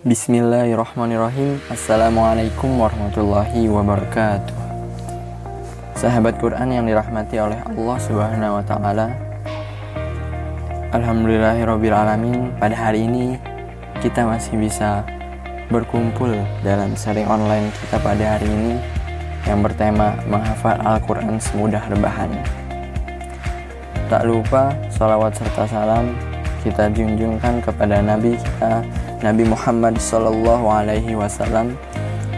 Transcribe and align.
Bismillahirrahmanirrahim. 0.00 1.60
Assalamualaikum 1.68 2.72
warahmatullahi 2.80 3.68
wabarakatuh. 3.68 4.56
Sahabat 5.92 6.40
Quran 6.40 6.72
yang 6.72 6.88
dirahmati 6.88 7.36
oleh 7.36 7.60
Allah 7.60 7.98
subhanahu 8.00 8.56
wa 8.56 8.64
ta'ala 8.64 9.12
Alhamdulillahirrabbilalamin 10.96 12.56
Pada 12.56 12.72
hari 12.72 13.04
ini 13.04 13.36
kita 14.00 14.24
masih 14.24 14.56
bisa 14.56 15.04
berkumpul 15.68 16.32
dalam 16.64 16.96
sharing 16.96 17.28
online 17.28 17.68
kita 17.84 18.00
pada 18.00 18.40
hari 18.40 18.48
ini. 18.48 18.80
Yang 19.44 19.68
bertema 19.68 20.16
menghafal 20.24 20.80
Al-Quran 20.80 21.36
semudah 21.36 21.84
rebahan. 21.92 22.32
Tak 24.08 24.24
lupa 24.24 24.72
salawat 24.88 25.36
serta 25.36 25.68
salam 25.68 26.16
kita 26.64 26.88
junjungkan 26.88 27.60
kepada 27.60 28.00
Nabi 28.00 28.40
kita 28.40 28.80
Nabi 29.20 29.44
Muhammad 29.44 30.00
Sallallahu 30.00 30.64
Alaihi 30.72 31.12
Wasallam 31.12 31.76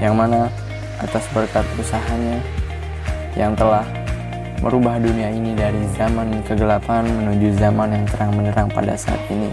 yang 0.03 0.19
mana 0.19 0.51
atas 0.99 1.23
berkat 1.31 1.63
usahanya 1.79 2.43
yang 3.39 3.55
telah 3.55 3.87
merubah 4.59 4.99
dunia 4.99 5.31
ini 5.31 5.55
dari 5.55 5.79
zaman 5.95 6.43
kegelapan 6.43 7.07
menuju 7.07 7.55
zaman 7.55 7.95
yang 7.95 8.05
terang 8.11 8.35
menerang 8.35 8.67
pada 8.67 8.99
saat 8.99 9.23
ini. 9.31 9.47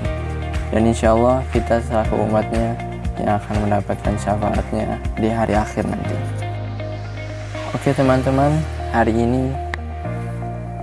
Dan 0.74 0.90
insya 0.90 1.14
Allah 1.14 1.46
kita 1.54 1.78
selaku 1.86 2.18
umatnya 2.18 2.74
yang 3.22 3.38
akan 3.38 3.56
mendapatkan 3.62 4.14
syafaatnya 4.18 4.98
di 5.14 5.30
hari 5.30 5.54
akhir 5.54 5.86
nanti. 5.86 6.18
Oke 7.78 7.94
teman-teman 7.94 8.58
hari 8.90 9.14
ini 9.14 9.54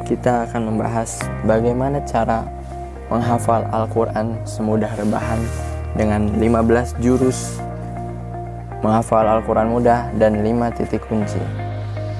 kita 0.06 0.46
akan 0.46 0.70
membahas 0.70 1.18
bagaimana 1.42 1.98
cara 2.06 2.46
menghafal 3.10 3.66
Al-Quran 3.74 4.38
semudah 4.46 4.94
rebahan 4.94 5.42
dengan 5.96 6.28
15 6.36 7.00
jurus 7.00 7.58
menghafal 8.84 9.24
Al-Quran 9.24 9.72
mudah 9.72 10.12
dan 10.20 10.44
5 10.44 10.76
titik 10.76 11.02
kunci. 11.08 11.40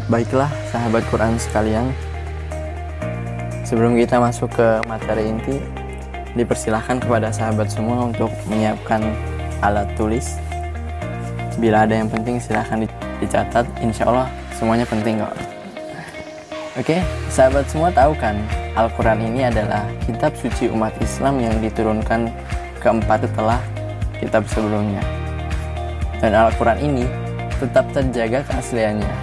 Baiklah 0.09 0.49
sahabat 0.73 1.05
Quran 1.13 1.37
sekalian, 1.37 1.93
sebelum 3.63 3.95
kita 3.99 4.17
masuk 4.19 4.51
ke 4.55 4.81
materi 4.89 5.29
inti, 5.29 5.61
dipersilahkan 6.33 7.03
kepada 7.03 7.29
sahabat 7.31 7.69
semua 7.69 8.09
untuk 8.09 8.33
menyiapkan 8.49 9.03
alat 9.61 9.89
tulis. 9.99 10.39
Bila 11.57 11.89
ada 11.89 11.97
yang 11.97 12.09
penting 12.13 12.39
silahkan 12.39 12.85
dicatat, 13.19 13.67
insya 13.81 14.07
Allah 14.09 14.29
semuanya 14.55 14.87
penting 14.87 15.21
kok. 15.21 15.35
Oke, 16.77 17.01
sahabat 17.33 17.65
semua 17.73 17.89
tahu 17.89 18.13
kan, 18.21 18.37
Al-Quran 18.77 19.33
ini 19.33 19.49
adalah 19.49 19.89
kitab 20.05 20.37
suci 20.37 20.69
umat 20.69 20.93
Islam 21.01 21.41
yang 21.41 21.57
diturunkan 21.65 22.29
keempat 22.87 23.27
setelah 23.27 23.59
kitab 24.23 24.47
sebelumnya. 24.47 25.03
Dan 26.23 26.39
Al-Quran 26.39 26.79
ini 26.79 27.05
tetap 27.59 27.91
terjaga 27.91 28.47
keasliannya. 28.47 29.15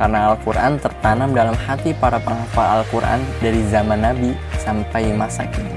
Karena 0.00 0.32
Al-Quran 0.32 0.80
tertanam 0.80 1.36
dalam 1.36 1.52
hati 1.68 1.92
para 1.92 2.16
penghafal 2.22 2.80
Al-Quran 2.80 3.20
dari 3.44 3.60
zaman 3.68 4.00
Nabi 4.00 4.32
sampai 4.56 5.12
masa 5.12 5.44
kini. 5.52 5.76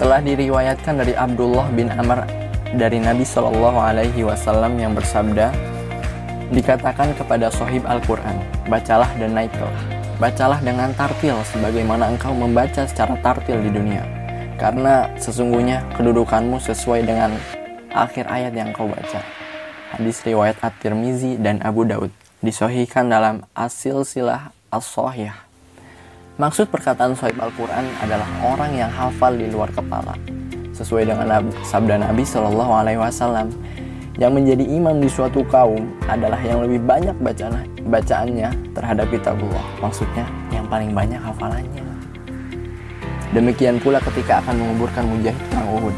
Telah 0.00 0.18
diriwayatkan 0.24 0.94
dari 0.98 1.14
Abdullah 1.14 1.70
bin 1.70 1.92
Amr 1.92 2.24
dari 2.74 2.98
Nabi 2.98 3.22
Shallallahu 3.22 3.78
Alaihi 3.78 4.24
Wasallam 4.24 4.80
yang 4.80 4.92
bersabda, 4.96 5.52
dikatakan 6.52 7.12
kepada 7.16 7.52
sohib 7.52 7.84
Al-Quran, 7.84 8.36
bacalah 8.72 9.08
dan 9.20 9.36
naiklah. 9.36 9.76
Bacalah 10.18 10.58
dengan 10.64 10.90
tartil 10.98 11.36
sebagaimana 11.54 12.10
engkau 12.10 12.34
membaca 12.34 12.82
secara 12.88 13.14
tartil 13.22 13.62
di 13.62 13.70
dunia 13.70 14.17
karena 14.58 15.06
sesungguhnya 15.16 15.86
kedudukanmu 15.94 16.58
sesuai 16.58 17.06
dengan 17.06 17.32
akhir 17.94 18.26
ayat 18.26 18.52
yang 18.52 18.74
kau 18.74 18.90
baca. 18.90 19.22
Hadis 19.94 20.20
riwayat 20.26 20.60
At-Tirmizi 20.60 21.40
dan 21.40 21.62
Abu 21.64 21.86
Daud 21.86 22.12
disohikan 22.44 23.08
dalam 23.08 23.46
Asil 23.56 24.04
Silah 24.04 24.52
As-Sohih. 24.68 25.32
Maksud 26.36 26.68
perkataan 26.70 27.16
sahib 27.18 27.40
Al-Quran 27.40 27.86
adalah 27.98 28.28
orang 28.44 28.70
yang 28.76 28.90
hafal 28.92 29.34
di 29.34 29.48
luar 29.50 29.72
kepala. 29.74 30.14
Sesuai 30.70 31.08
dengan 31.10 31.50
sabda 31.66 31.98
Nabi 31.98 32.22
Shallallahu 32.22 32.72
Alaihi 32.78 33.00
Wasallam, 33.00 33.50
yang 34.18 34.34
menjadi 34.34 34.62
imam 34.62 34.98
di 34.98 35.10
suatu 35.10 35.46
kaum 35.46 35.86
adalah 36.10 36.38
yang 36.42 36.62
lebih 36.62 36.82
banyak 36.82 37.14
bacaan 37.22 37.66
bacaannya 37.90 38.50
terhadap 38.74 39.06
kitabullah. 39.10 39.66
Maksudnya 39.82 40.26
yang 40.50 40.66
paling 40.66 40.90
banyak 40.94 41.18
hafalannya. 41.18 41.97
Demikian 43.36 43.76
pula 43.76 44.00
ketika 44.00 44.40
akan 44.40 44.56
menguburkan 44.56 45.04
mujahid 45.04 45.36
perang 45.52 45.68
Uhud. 45.76 45.92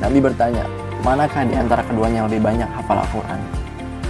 Nabi 0.00 0.16
bertanya, 0.16 0.64
manakah 1.04 1.44
di 1.44 1.52
antara 1.52 1.84
keduanya 1.84 2.24
lebih 2.24 2.40
banyak 2.40 2.64
hafal 2.72 2.96
Al-Quran? 2.96 3.40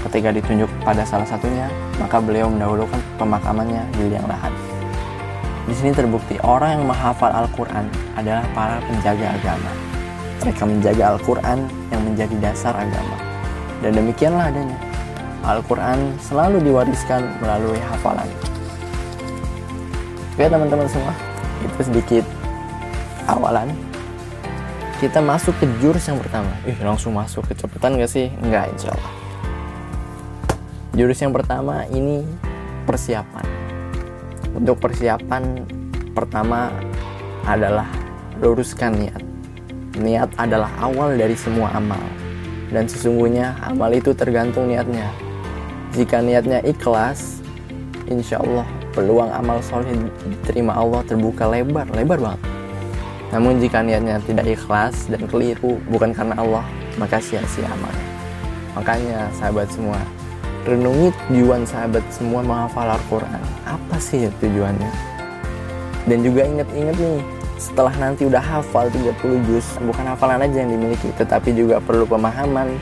Ketika 0.06 0.31
ditunjuk 0.31 0.70
pada 0.86 1.03
salah 1.03 1.26
satunya, 1.26 1.66
maka 1.98 2.22
beliau 2.22 2.47
mendahulukan 2.47 3.03
pemakamannya 3.19 3.82
di 3.98 4.14
liang 4.14 4.25
lahat. 4.31 4.54
Di 5.66 5.75
sini 5.75 5.91
terbukti 5.91 6.38
orang 6.47 6.78
yang 6.78 6.84
menghafal 6.86 7.34
Al-Quran 7.34 7.91
adalah 8.14 8.47
para 8.54 8.78
penjaga 8.87 9.34
agama. 9.34 9.70
Mereka 10.41 10.62
menjaga 10.62 11.04
Al-Quran 11.14 11.58
yang 11.91 12.02
menjadi 12.06 12.34
dasar 12.38 12.75
agama. 12.78 13.19
Dan 13.82 13.98
demikianlah 13.98 14.47
adanya. 14.47 14.78
Al-Quran 15.42 16.14
selalu 16.22 16.62
diwariskan 16.64 17.34
melalui 17.42 17.82
hafalan. 17.82 18.31
Oke 20.38 20.47
teman-teman 20.48 20.88
semua, 20.88 21.12
itu 21.60 21.81
sedikit 21.84 22.25
awalan 23.39 23.71
kita 25.01 25.17
masuk 25.25 25.57
ke 25.57 25.65
jurus 25.81 26.05
yang 26.13 26.21
pertama. 26.21 26.53
Ih 26.69 26.77
langsung 26.85 27.17
masuk. 27.17 27.49
Kecepatan 27.49 27.97
gak 27.97 28.13
sih? 28.13 28.29
Enggak 28.45 28.69
insya 28.69 28.93
Allah. 28.93 29.13
Jurus 30.93 31.17
yang 31.25 31.33
pertama 31.33 31.89
ini 31.89 32.21
persiapan. 32.85 33.49
Untuk 34.53 34.77
persiapan 34.77 35.65
pertama 36.13 36.69
adalah 37.49 37.89
luruskan 38.45 38.93
niat. 38.93 39.25
Niat 39.97 40.37
adalah 40.37 40.69
awal 40.85 41.17
dari 41.17 41.33
semua 41.33 41.73
amal. 41.73 42.05
Dan 42.69 42.85
sesungguhnya 42.85 43.57
amal 43.65 43.89
itu 43.97 44.12
tergantung 44.12 44.69
niatnya. 44.69 45.09
Jika 45.97 46.21
niatnya 46.21 46.61
ikhlas 46.61 47.41
insya 48.05 48.37
Allah 48.37 48.69
peluang 48.93 49.33
amal 49.33 49.65
soleh 49.65 49.97
diterima 50.29 50.77
Allah 50.77 51.01
terbuka 51.09 51.49
lebar. 51.49 51.89
Lebar 51.97 52.21
banget 52.21 52.59
namun 53.31 53.63
jika 53.63 53.79
niatnya 53.79 54.19
tidak 54.27 54.59
ikhlas 54.59 55.07
dan 55.07 55.23
keliru 55.31 55.79
bukan 55.87 56.11
karena 56.11 56.35
Allah, 56.35 56.67
maka 56.99 57.23
sia-sia 57.23 57.71
amalnya. 57.71 58.09
Makanya 58.75 59.31
sahabat 59.39 59.71
semua, 59.71 59.99
renungi 60.67 61.15
tujuan 61.31 61.63
sahabat 61.63 62.03
semua 62.11 62.43
menghafal 62.43 62.91
Al-Quran. 62.91 63.43
Apa 63.63 63.97
sih 64.03 64.27
tujuannya? 64.43 64.91
Dan 66.11 66.27
juga 66.27 66.43
ingat-ingat 66.43 66.97
nih, 66.99 67.23
setelah 67.55 67.95
nanti 68.03 68.27
udah 68.27 68.43
hafal 68.43 68.91
30 68.91 69.47
juz, 69.47 69.67
bukan 69.79 70.11
hafalan 70.11 70.43
aja 70.43 70.67
yang 70.67 70.75
dimiliki, 70.75 71.09
tetapi 71.15 71.55
juga 71.55 71.79
perlu 71.79 72.09
pemahaman. 72.11 72.75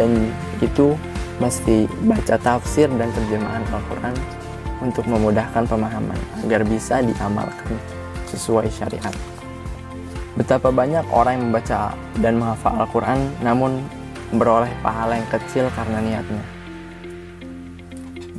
Dan 0.00 0.32
itu 0.64 0.96
mesti 1.36 1.84
baca 2.08 2.40
tafsir 2.40 2.88
dan 2.96 3.12
terjemahan 3.12 3.60
Al-Quran 3.68 4.14
untuk 4.80 5.04
memudahkan 5.04 5.68
pemahaman 5.68 6.16
agar 6.46 6.64
bisa 6.64 7.04
diamalkan 7.04 7.76
sesuai 8.32 8.70
syariat. 8.72 9.12
Betapa 10.32 10.72
banyak 10.72 11.04
orang 11.12 11.36
yang 11.36 11.44
membaca 11.52 11.92
dan 12.16 12.40
menghafal 12.40 12.72
Al-Quran 12.80 13.20
namun 13.44 13.84
beroleh 14.32 14.72
pahala 14.80 15.20
yang 15.20 15.28
kecil 15.28 15.68
karena 15.76 16.00
niatnya. 16.00 16.40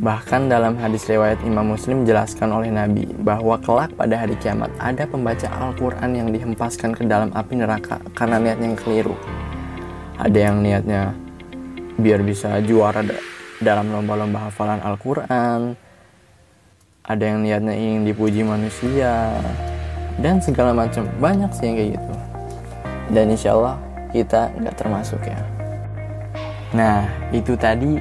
Bahkan 0.01 0.49
dalam 0.49 0.73
hadis 0.81 1.05
riwayat 1.05 1.39
Imam 1.45 1.77
Muslim 1.77 2.01
jelaskan 2.01 2.49
oleh 2.49 2.73
Nabi 2.73 3.05
bahwa 3.21 3.61
kelak 3.61 3.93
pada 3.93 4.17
hari 4.17 4.33
kiamat 4.41 4.73
ada 4.81 5.05
pembaca 5.05 5.45
Al-Quran 5.47 6.11
yang 6.17 6.27
dihempaskan 6.33 6.97
ke 6.97 7.05
dalam 7.05 7.29
api 7.29 7.61
neraka 7.61 8.01
karena 8.17 8.41
niatnya 8.41 8.73
yang 8.73 8.79
keliru. 8.81 9.15
Ada 10.17 10.39
yang 10.49 10.65
niatnya 10.65 11.13
biar 12.01 12.25
bisa 12.25 12.57
juara 12.65 13.05
dalam 13.61 13.93
lomba-lomba 13.93 14.49
hafalan 14.49 14.81
Al-Quran. 14.81 15.77
Ada 17.05 17.23
yang 17.23 17.45
niatnya 17.45 17.73
ingin 17.77 18.01
dipuji 18.09 18.41
manusia 18.41 19.29
dan 20.21 20.37
segala 20.37 20.75
macam. 20.75 21.07
Banyak 21.17 21.49
sih 21.55 21.65
yang 21.69 21.75
kayak 21.79 21.89
gitu. 21.97 22.13
Dan 23.13 23.25
insya 23.33 23.55
Allah 23.57 23.75
kita 24.13 24.53
nggak 24.57 24.75
termasuk 24.77 25.21
ya. 25.25 25.39
Nah 26.73 27.05
itu 27.33 27.57
tadi 27.57 27.97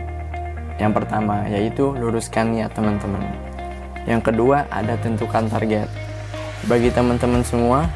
yang 0.80 0.92
pertama 0.92 1.44
yaitu 1.48 1.92
luruskan 1.96 2.52
niat 2.52 2.72
teman-teman. 2.76 3.22
Yang 4.04 4.32
kedua 4.32 4.66
ada 4.68 4.98
tentukan 4.98 5.46
target. 5.46 5.88
Bagi 6.66 6.90
teman-teman 6.90 7.42
semua 7.46 7.86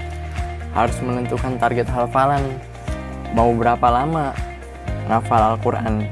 harus 0.72 0.96
menentukan 1.02 1.56
target 1.58 1.88
hafalan. 1.88 2.42
Mau 3.34 3.52
berapa 3.52 3.84
lama 3.90 4.32
ngafal 5.10 5.56
Al-Quran? 5.56 6.06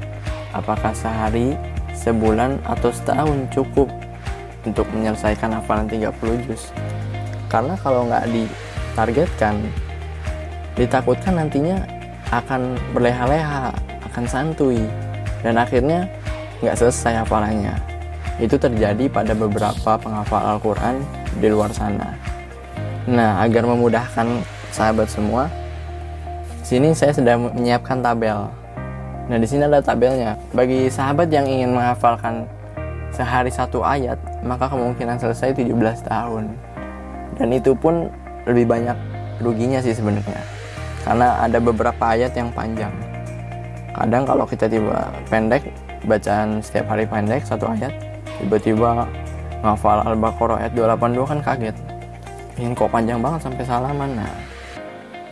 Apakah 0.51 0.95
sehari 0.95 1.55
sebulan 1.95 2.59
atau 2.63 2.91
setahun 2.91 3.49
cukup 3.51 3.87
untuk 4.67 4.87
menyelesaikan 4.91 5.51
hafalan 5.51 5.87
30 5.87 6.11
juz 6.47 6.73
karena 7.55 7.79
kalau 7.79 8.03
nggak 8.11 8.27
ditargetkan 8.35 9.55
ditakutkan 10.75 11.39
nantinya 11.39 11.79
akan 12.35 12.75
berleha-leha 12.91 13.71
akan 14.11 14.23
santuy. 14.27 14.83
Dan 15.39 15.55
akhirnya 15.55 16.03
nggak 16.59 16.75
selesai 16.75 17.23
hafalannya 17.23 17.71
itu 18.35 18.59
terjadi 18.59 19.07
pada 19.07 19.31
beberapa 19.31 19.95
penghafal 19.95 20.59
Al-Quran 20.59 20.99
di 21.39 21.47
luar 21.47 21.71
sana. 21.71 22.11
Nah 23.07 23.39
agar 23.39 23.63
memudahkan 23.63 24.43
sahabat 24.75 25.07
semua 25.07 25.47
sini 26.59 26.91
saya 26.91 27.15
sedang 27.15 27.55
menyiapkan 27.55 28.03
tabel. 28.03 28.51
Nah 29.31 29.37
di 29.39 29.47
sini 29.47 29.63
ada 29.63 29.79
tabelnya. 29.79 30.35
Bagi 30.51 30.91
sahabat 30.91 31.31
yang 31.31 31.47
ingin 31.47 31.71
menghafalkan 31.71 32.43
sehari 33.15 33.47
satu 33.47 33.79
ayat 33.79 34.19
maka 34.43 34.67
kemungkinan 34.67 35.15
selesai 35.15 35.55
17 35.55 35.71
tahun 36.03 36.51
dan 37.35 37.51
itu 37.51 37.75
pun 37.75 38.07
lebih 38.47 38.65
banyak 38.69 38.97
ruginya 39.43 39.79
sih 39.83 39.95
sebenarnya. 39.95 40.41
Karena 41.05 41.37
ada 41.43 41.61
beberapa 41.61 42.01
ayat 42.01 42.33
yang 42.33 42.49
panjang. 42.49 42.91
Kadang 43.95 44.23
kalau 44.27 44.43
kita 44.43 44.67
tiba 44.67 45.07
pendek 45.31 45.63
bacaan 46.03 46.59
setiap 46.59 46.91
hari 46.91 47.07
pendek 47.07 47.47
satu 47.47 47.71
ayat 47.71 47.93
tiba-tiba 48.41 49.07
ngafal 49.63 50.03
Al-Baqarah 50.03 50.65
ayat 50.65 50.73
282 50.75 51.31
kan 51.31 51.39
kaget. 51.41 51.75
Ini 52.59 52.71
kok 52.75 52.91
panjang 52.91 53.19
banget 53.19 53.39
sampai 53.47 53.63
salaman? 53.63 54.11
Nah 54.19 54.33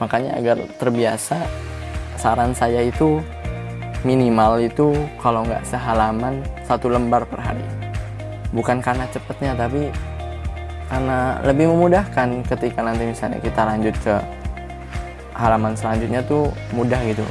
makanya 0.01 0.35
agar 0.35 0.57
terbiasa 0.79 1.37
saran 2.19 2.51
saya 2.55 2.83
itu 2.83 3.23
minimal 4.03 4.59
itu 4.59 4.91
kalau 5.19 5.47
nggak 5.47 5.63
sehalaman 5.63 6.43
satu 6.67 6.91
lembar 6.91 7.23
per 7.27 7.39
hari. 7.39 7.65
Bukan 8.53 8.83
karena 8.83 9.09
cepetnya 9.09 9.57
tapi 9.57 9.89
karena 10.93 11.41
lebih 11.41 11.73
memudahkan 11.73 12.45
ketika 12.45 12.85
nanti 12.85 13.09
misalnya 13.09 13.41
kita 13.41 13.65
lanjut 13.65 13.97
ke 14.05 14.13
halaman 15.33 15.73
selanjutnya 15.73 16.21
tuh 16.21 16.53
mudah 16.69 17.01
gitu. 17.09 17.25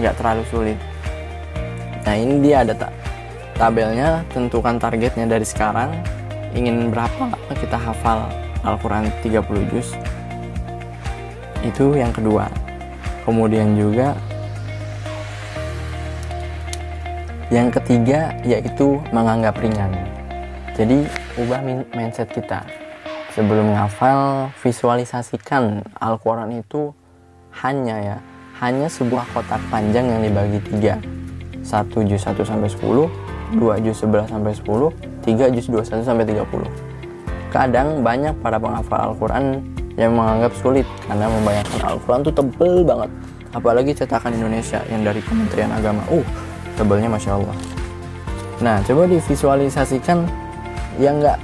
Nggak 0.00 0.16
terlalu 0.16 0.42
sulit. 0.48 0.78
Nah 2.08 2.16
ini 2.16 2.40
dia 2.40 2.64
ada 2.64 2.72
tak 2.72 2.88
tabelnya 3.60 4.24
tentukan 4.32 4.80
targetnya 4.80 5.28
dari 5.28 5.44
sekarang. 5.44 5.92
Ingin 6.56 6.88
berapa 6.88 7.28
kita 7.52 7.76
hafal 7.76 8.24
Al-Quran 8.64 9.12
30 9.20 9.68
juz. 9.68 9.92
Itu 11.60 11.92
yang 11.92 12.08
kedua. 12.08 12.48
Kemudian 13.28 13.76
juga 13.76 14.16
yang 17.52 17.68
ketiga 17.68 18.32
yaitu 18.48 18.96
menganggap 19.12 19.60
ringan. 19.60 19.92
Jadi 20.72 21.04
ubah 21.36 21.60
mindset 21.92 22.32
kita. 22.32 22.83
Sebelum 23.34 23.74
menghafal, 23.74 24.54
visualisasikan 24.62 25.82
Al-Quran 25.98 26.62
itu 26.62 26.94
hanya 27.60 27.96
ya, 27.98 28.16
hanya 28.62 28.86
sebuah 28.86 29.26
kotak 29.34 29.58
panjang 29.68 30.06
yang 30.06 30.22
dibagi 30.22 30.62
tiga. 30.70 31.02
Satu 31.66 32.06
juz 32.06 32.22
1 32.22 32.38
sampai 32.46 32.70
10, 32.70 33.10
dua 33.58 33.82
juz 33.82 33.98
11 33.98 34.30
sampai 34.30 34.54
10, 34.54 34.94
tiga 35.26 35.50
juz 35.50 35.66
21 35.66 36.06
sampai 36.06 36.24
30. 36.30 36.70
Kadang 37.50 38.06
banyak 38.06 38.38
para 38.38 38.62
penghafal 38.62 39.10
Al-Quran 39.10 39.66
yang 39.98 40.14
menganggap 40.14 40.54
sulit 40.62 40.86
karena 41.10 41.26
membayangkan 41.26 41.80
Al-Quran 41.90 42.22
itu 42.22 42.32
tebel 42.32 42.74
banget. 42.86 43.10
Apalagi 43.54 43.90
cetakan 43.94 44.34
Indonesia 44.34 44.78
yang 44.90 45.02
dari 45.02 45.22
Kementerian 45.22 45.70
Agama. 45.74 46.02
Uh, 46.10 46.26
tebalnya 46.74 47.08
masya 47.10 47.38
Allah 47.38 47.56
nah 48.62 48.78
coba 48.86 49.10
divisualisasikan 49.10 50.30
yang 51.02 51.18
nggak 51.18 51.38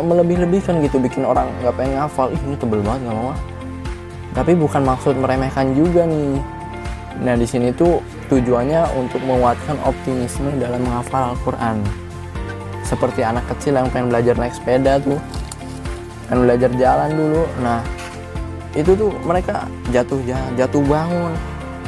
melebih-lebihkan 0.00 0.80
gitu 0.80 0.96
bikin 0.96 1.28
orang 1.28 1.52
nggak 1.60 1.76
pengen 1.76 2.00
ngafal 2.00 2.32
ih 2.32 2.40
ini 2.48 2.56
tebel 2.56 2.80
banget 2.80 3.12
nggak 3.12 3.18
mau 3.20 3.36
tapi 4.32 4.56
bukan 4.56 4.82
maksud 4.82 5.14
meremehkan 5.20 5.76
juga 5.76 6.08
nih. 6.08 6.40
Nah 7.20 7.36
di 7.36 7.44
sini 7.44 7.68
tuh 7.76 8.00
tujuannya 8.32 8.96
untuk 8.96 9.20
menguatkan 9.28 9.76
optimisme 9.84 10.48
dalam 10.56 10.80
menghafal 10.80 11.36
Al-Quran. 11.36 11.84
Seperti 12.80 13.20
anak 13.20 13.44
kecil 13.52 13.76
yang 13.76 13.92
pengen 13.92 14.08
belajar 14.08 14.34
naik 14.40 14.56
sepeda 14.56 14.96
tuh. 15.04 15.20
Pengen 16.28 16.48
belajar 16.48 16.70
jalan 16.80 17.10
dulu. 17.12 17.44
Nah 17.60 17.84
itu 18.72 18.96
tuh 18.96 19.12
mereka 19.20 19.68
jatuh 19.92 20.20
jatuh 20.56 20.82
bangun. 20.88 21.36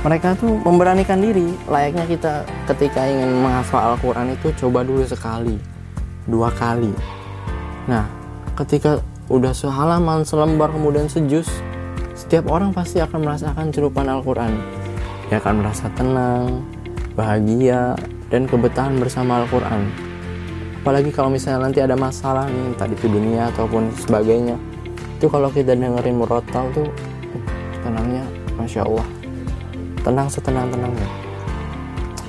Mereka 0.05 0.37
tuh 0.37 0.61
memberanikan 0.61 1.17
diri. 1.25 1.57
Layaknya 1.65 2.05
kita 2.05 2.33
ketika 2.69 3.09
ingin 3.09 3.41
menghafal 3.41 3.97
Al-Quran 3.97 4.37
itu 4.37 4.53
coba 4.61 4.85
dulu 4.85 5.01
sekali. 5.09 5.57
Dua 6.29 6.53
kali 6.53 7.24
nah 7.85 8.09
ketika 8.55 9.03
udah 9.29 9.57
sehalaman 9.57 10.23
selembar 10.25 10.69
kemudian 10.73 11.09
sejus 11.09 11.49
setiap 12.15 12.47
orang 12.47 12.71
pasti 12.71 13.03
akan 13.03 13.27
merasakan 13.27 13.75
cerupan 13.75 14.07
Al-Quran. 14.07 14.55
Dia 15.27 15.43
akan 15.43 15.55
merasa 15.67 15.91
tenang 15.99 16.63
bahagia 17.19 17.99
dan 18.31 18.47
kebetahan 18.47 18.95
bersama 19.03 19.43
Al-Quran. 19.43 19.91
Apalagi 20.79 21.11
kalau 21.11 21.35
misalnya 21.35 21.67
nanti 21.67 21.83
ada 21.83 21.99
masalah 21.99 22.47
nih 22.47 22.79
tadi 22.79 22.95
itu 22.95 23.11
dunia 23.11 23.51
ataupun 23.51 23.91
sebagainya 23.99 24.55
itu 25.17 25.27
kalau 25.33 25.49
kita 25.51 25.73
dengerin 25.75 26.21
murotal 26.21 26.71
tuh 26.71 26.87
tenangnya 27.83 28.23
Masya 28.55 28.87
Allah. 28.87 29.07
Tenang 30.07 30.29
setenang-tenangnya. 30.31 31.09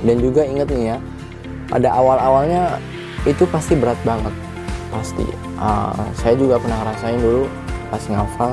Dan 0.01 0.17
juga 0.17 0.41
inget 0.47 0.65
nih 0.71 0.95
ya 0.95 0.97
pada 1.69 1.93
awal-awalnya 1.93 2.81
itu 3.29 3.45
pasti 3.53 3.77
berat 3.77 3.99
banget. 4.01 4.33
Pasti 4.89 5.44
uh, 5.59 6.05
saya 6.17 6.35
juga 6.35 6.59
pernah 6.59 6.83
ngerasain 6.83 7.19
dulu 7.19 7.45
pas 7.91 8.03
ngafal 8.09 8.51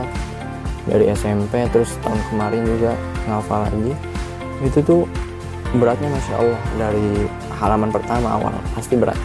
dari 0.86 1.04
SMP 1.14 1.62
terus 1.70 1.94
tahun 2.02 2.20
kemarin 2.30 2.62
juga 2.66 2.92
ngafal 3.30 3.60
lagi. 3.70 3.92
Itu 4.62 4.78
tuh 4.82 5.02
beratnya 5.78 6.08
masya 6.12 6.34
Allah 6.36 6.62
dari 6.76 7.26
halaman 7.56 7.90
pertama 7.94 8.28
awal 8.38 8.54
pasti 8.74 8.94
berat. 8.98 9.18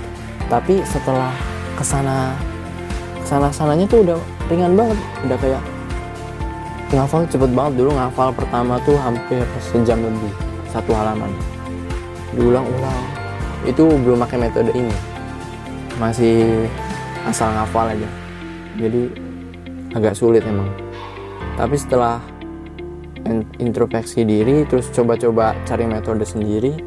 Tapi 0.47 0.79
setelah 0.87 1.33
ke 1.75 1.83
sana 1.83 2.33
ke 3.21 3.25
sana 3.27 3.51
sananya 3.51 3.85
tuh 3.89 4.05
udah 4.05 4.19
ringan 4.47 4.73
banget 4.79 4.97
udah 5.27 5.37
kayak 5.41 5.63
ngafal 6.93 7.27
cepet 7.27 7.51
banget. 7.51 7.73
Dulu 7.83 7.89
ngafal 7.97 8.29
pertama 8.31 8.79
tuh 8.87 8.95
hampir 9.01 9.43
sejam 9.59 9.99
lebih 9.99 10.31
satu 10.71 10.93
halaman. 10.95 11.31
Diulang-ulang. 12.37 13.01
Itu 13.65 13.89
belum 13.89 14.23
pakai 14.23 14.37
metode 14.47 14.71
ini. 14.71 14.93
Masih 15.97 16.69
asal 17.27 17.51
ngafal 17.51 17.91
aja. 17.91 18.09
Jadi 18.79 19.11
agak 19.91 20.15
sulit 20.15 20.41
emang. 20.47 20.71
Tapi 21.59 21.75
setelah 21.75 22.23
introspeksi 23.59 24.23
diri 24.23 24.63
terus 24.63 24.87
coba-coba 24.95 25.51
cari 25.67 25.83
metode 25.83 26.23
sendiri 26.23 26.79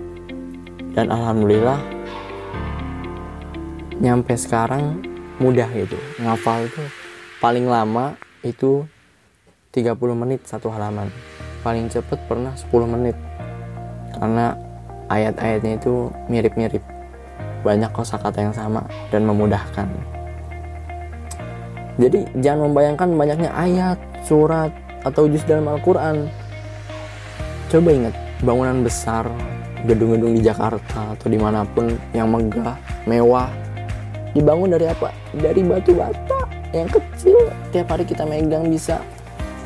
dan 0.96 1.12
alhamdulillah 1.12 1.76
nyampe 4.00 4.32
sekarang 4.40 5.04
mudah 5.36 5.68
gitu. 5.76 5.98
Ngafal 6.24 6.64
itu 6.64 6.82
paling 7.44 7.68
lama 7.68 8.16
itu 8.40 8.88
30 9.76 9.94
menit 10.16 10.40
satu 10.48 10.72
halaman. 10.72 11.12
Paling 11.60 11.92
cepet 11.92 12.16
pernah 12.24 12.56
10 12.56 12.88
menit. 12.88 13.16
Karena 14.16 14.56
ayat-ayatnya 15.12 15.76
itu 15.76 16.08
mirip-mirip. 16.32 16.80
Banyak 17.60 17.92
kosakata 17.92 18.40
yang 18.40 18.56
sama 18.56 18.88
dan 19.12 19.28
memudahkan 19.28 20.09
jadi 22.00 22.24
jangan 22.40 22.72
membayangkan 22.72 23.08
banyaknya 23.12 23.50
ayat, 23.52 24.00
surat, 24.24 24.72
atau 25.04 25.28
juz 25.28 25.44
dalam 25.44 25.68
Al-Quran. 25.68 26.32
Coba 27.68 27.88
ingat 27.92 28.14
bangunan 28.40 28.80
besar 28.80 29.28
gedung-gedung 29.84 30.32
di 30.32 30.40
Jakarta 30.40 31.12
atau 31.12 31.28
di 31.28 31.36
mana 31.36 31.64
pun 31.68 31.92
yang 32.16 32.32
megah, 32.32 32.76
mewah 33.04 33.52
dibangun 34.32 34.72
dari 34.72 34.88
apa? 34.88 35.12
dari 35.36 35.60
batu 35.60 35.92
bata 35.92 36.48
yang 36.72 36.88
kecil. 36.88 37.52
Tiap 37.68 37.86
hari 37.92 38.08
kita 38.08 38.24
megang 38.24 38.64
bisa. 38.72 39.04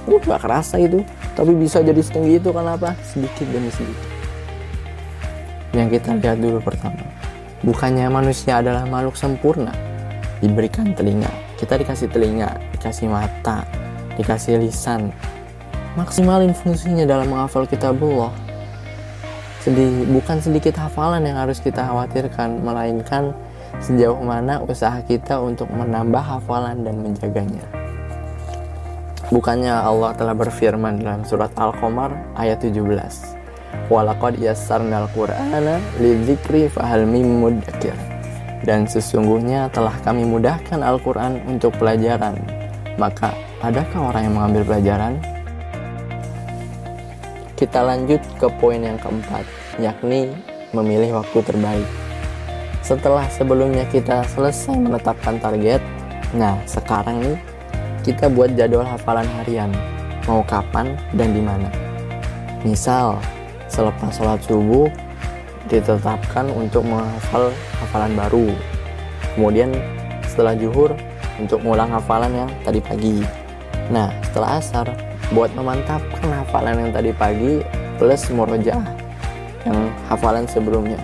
Uh 0.04 0.20
gak 0.20 0.42
kerasa 0.42 0.76
itu. 0.82 1.06
Tapi 1.38 1.54
bisa 1.56 1.80
jadi 1.80 1.98
setinggi 1.98 2.42
itu 2.42 2.50
kenapa? 2.50 2.92
Sedikit 3.00 3.46
demi 3.48 3.70
sedikit. 3.72 4.10
Yang 5.74 5.98
kita 5.98 6.18
lihat 6.18 6.38
dulu 6.38 6.58
pertama 6.62 7.02
bukannya 7.64 8.06
manusia 8.12 8.60
adalah 8.60 8.84
makhluk 8.84 9.16
sempurna 9.16 9.72
diberikan 10.44 10.92
telinga 10.92 11.32
kita 11.56 11.80
dikasih 11.80 12.12
telinga 12.12 12.60
dikasih 12.76 13.08
mata 13.08 13.64
dikasih 14.20 14.60
lisan 14.60 15.08
maksimalin 15.96 16.52
fungsinya 16.52 17.08
dalam 17.08 17.32
menghafal 17.32 17.64
kitabullah 17.64 18.30
sedih 19.64 20.04
bukan 20.12 20.44
sedikit 20.44 20.76
hafalan 20.76 21.24
yang 21.24 21.40
harus 21.40 21.56
kita 21.64 21.80
khawatirkan 21.80 22.60
melainkan 22.60 23.32
sejauh 23.80 24.20
mana 24.20 24.60
usaha 24.60 25.00
kita 25.08 25.40
untuk 25.40 25.72
menambah 25.72 26.20
hafalan 26.20 26.84
dan 26.84 27.00
menjaganya 27.00 27.64
Bukannya 29.32 29.72
Allah 29.72 30.12
telah 30.14 30.36
berfirman 30.36 31.00
dalam 31.00 31.24
surat 31.24 31.48
Al-Qamar 31.56 32.12
ayat 32.36 32.60
17. 32.60 32.86
Walaqad 33.88 34.36
yassarnal 34.36 35.08
Qur'ana 35.16 35.80
lidzikri 35.96 36.68
fahal 36.68 37.08
mim 37.08 37.40
mudzakir. 37.40 38.13
Dan 38.64 38.88
sesungguhnya 38.88 39.68
telah 39.68 39.94
kami 40.00 40.24
mudahkan 40.24 40.80
Al-Qur'an 40.80 41.38
untuk 41.44 41.76
pelajaran. 41.76 42.40
Maka 42.96 43.36
adakah 43.60 44.10
orang 44.10 44.22
yang 44.26 44.34
mengambil 44.40 44.62
pelajaran? 44.64 45.20
kita 47.54 47.86
lanjut 47.86 48.18
ke 48.36 48.50
poin 48.58 48.82
yang 48.82 48.98
keempat, 48.98 49.46
yakni 49.78 50.34
memilih 50.74 51.22
waktu 51.22 51.38
terbaik. 51.46 51.88
Setelah 52.82 53.24
sebelumnya 53.30 53.86
kita 53.88 54.26
selesai 54.34 54.74
menetapkan 54.74 55.38
target, 55.38 55.80
nah 56.34 56.58
sekarang 56.66 57.22
nih 57.22 57.38
kita 58.04 58.28
buat 58.28 58.52
jadwal 58.58 58.84
hafalan 58.84 59.24
harian, 59.40 59.70
mau 60.26 60.42
kapan 60.44 60.98
dan 61.14 61.32
di 61.32 61.40
mana. 61.40 61.70
Misal, 62.66 63.16
selepas 63.70 64.12
sholat 64.12 64.42
subuh 64.44 64.90
ditetapkan 65.74 66.46
untuk 66.54 66.86
menghafal 66.86 67.50
hafalan 67.82 68.14
baru. 68.14 68.46
Kemudian 69.34 69.74
setelah 70.22 70.54
zuhur 70.54 70.94
untuk 71.42 71.58
mengulang 71.66 71.90
hafalan 71.90 72.46
yang 72.46 72.50
tadi 72.62 72.78
pagi. 72.78 73.26
Nah, 73.90 74.14
setelah 74.30 74.62
asar 74.62 74.86
buat 75.34 75.50
memantapkan 75.58 76.30
hafalan 76.46 76.86
yang 76.86 76.90
tadi 76.94 77.10
pagi 77.10 77.58
plus 77.98 78.30
murojaah 78.30 78.86
yang 79.66 79.90
hafalan 80.06 80.46
sebelumnya. 80.46 81.00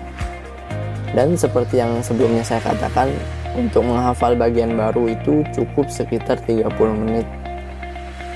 Dan 1.11 1.35
seperti 1.35 1.83
yang 1.83 1.99
sebelumnya 1.99 2.39
saya 2.39 2.63
katakan, 2.63 3.11
untuk 3.51 3.83
menghafal 3.83 4.31
bagian 4.39 4.79
baru 4.79 5.11
itu 5.11 5.43
cukup 5.51 5.91
sekitar 5.91 6.39
30 6.39 6.71
menit 7.03 7.27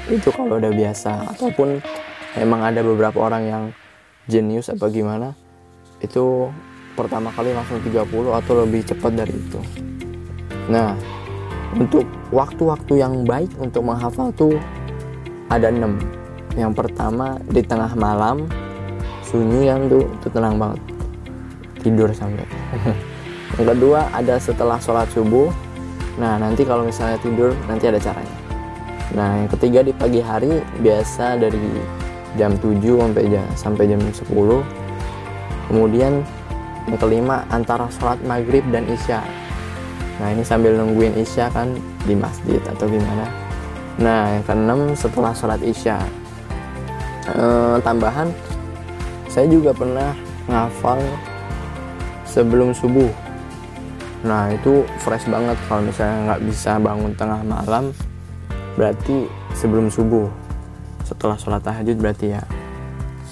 itu 0.05 0.29
kalau 0.29 0.61
udah 0.61 0.69
biasa 0.69 1.33
ataupun 1.33 1.81
emang 2.37 2.61
ada 2.61 2.85
beberapa 2.85 3.25
orang 3.25 3.43
yang 3.47 3.63
jenius 4.29 4.69
apa 4.69 4.85
gimana 4.91 5.33
itu 6.05 6.53
pertama 6.95 7.33
kali 7.33 7.51
langsung 7.51 7.81
30 7.83 8.05
atau 8.31 8.53
lebih 8.63 8.81
cepat 8.87 9.11
dari 9.13 9.35
itu. 9.35 9.59
Nah 10.71 10.95
untuk 11.75 12.07
waktu-waktu 12.31 13.03
yang 13.03 13.27
baik 13.27 13.51
untuk 13.59 13.83
menghafal 13.83 14.31
tuh 14.31 14.55
ada 15.51 15.67
6 15.67 16.55
yang 16.55 16.71
pertama 16.71 17.35
di 17.51 17.59
tengah 17.59 17.91
malam 17.99 18.47
sunyi 19.27 19.67
kan 19.67 19.91
tuh 19.91 20.07
itu 20.07 20.27
tenang 20.31 20.55
banget. 20.55 20.81
Tidur 21.83 22.09
sampai. 22.15 22.47
Yang 23.59 23.77
kedua 23.77 24.09
ada 24.09 24.35
setelah 24.41 24.79
sholat 24.81 25.05
subuh. 25.13 25.51
Nah 26.17 26.39
nanti 26.39 26.63
kalau 26.63 26.87
misalnya 26.87 27.19
tidur 27.19 27.51
nanti 27.67 27.91
ada 27.91 27.99
caranya. 27.99 28.37
Nah 29.13 29.43
yang 29.43 29.49
ketiga 29.51 29.79
di 29.85 29.93
pagi 29.93 30.19
hari 30.23 30.63
biasa 30.81 31.37
dari 31.37 31.61
jam 32.39 32.55
7 32.57 32.79
sampai 32.81 33.23
jam 33.29 33.45
sampai 33.55 33.83
jam 33.91 34.01
10 34.01 34.15
kemudian 35.67 36.21
yang 36.85 36.97
kelima 37.01 37.41
antara 37.49 37.89
sholat 37.89 38.21
maghrib 38.21 38.61
dan 38.69 38.85
isya. 38.85 39.21
Nah 40.21 40.31
ini 40.31 40.45
sambil 40.45 40.77
nungguin 40.77 41.17
isya 41.17 41.49
kan 41.51 41.73
di 42.05 42.13
masjid 42.13 42.61
atau 42.69 42.85
gimana? 42.85 43.25
Nah 43.97 44.37
yang 44.37 44.43
keenam 44.45 44.79
setelah 44.93 45.33
sholat 45.33 45.59
isya. 45.65 45.97
E, 47.25 47.45
tambahan 47.81 48.29
saya 49.27 49.49
juga 49.49 49.73
pernah 49.73 50.13
ngafal 50.45 51.01
sebelum 52.29 52.71
subuh. 52.71 53.09
Nah 54.21 54.53
itu 54.53 54.85
fresh 55.01 55.25
banget 55.25 55.57
kalau 55.65 55.81
misalnya 55.83 56.17
nggak 56.31 56.43
bisa 56.45 56.77
bangun 56.77 57.11
tengah 57.17 57.41
malam 57.41 57.89
berarti 58.77 59.25
sebelum 59.57 59.89
subuh. 59.89 60.29
Setelah 61.01 61.37
sholat 61.37 61.61
tahajud 61.65 61.97
berarti 61.97 62.33
ya 62.33 62.41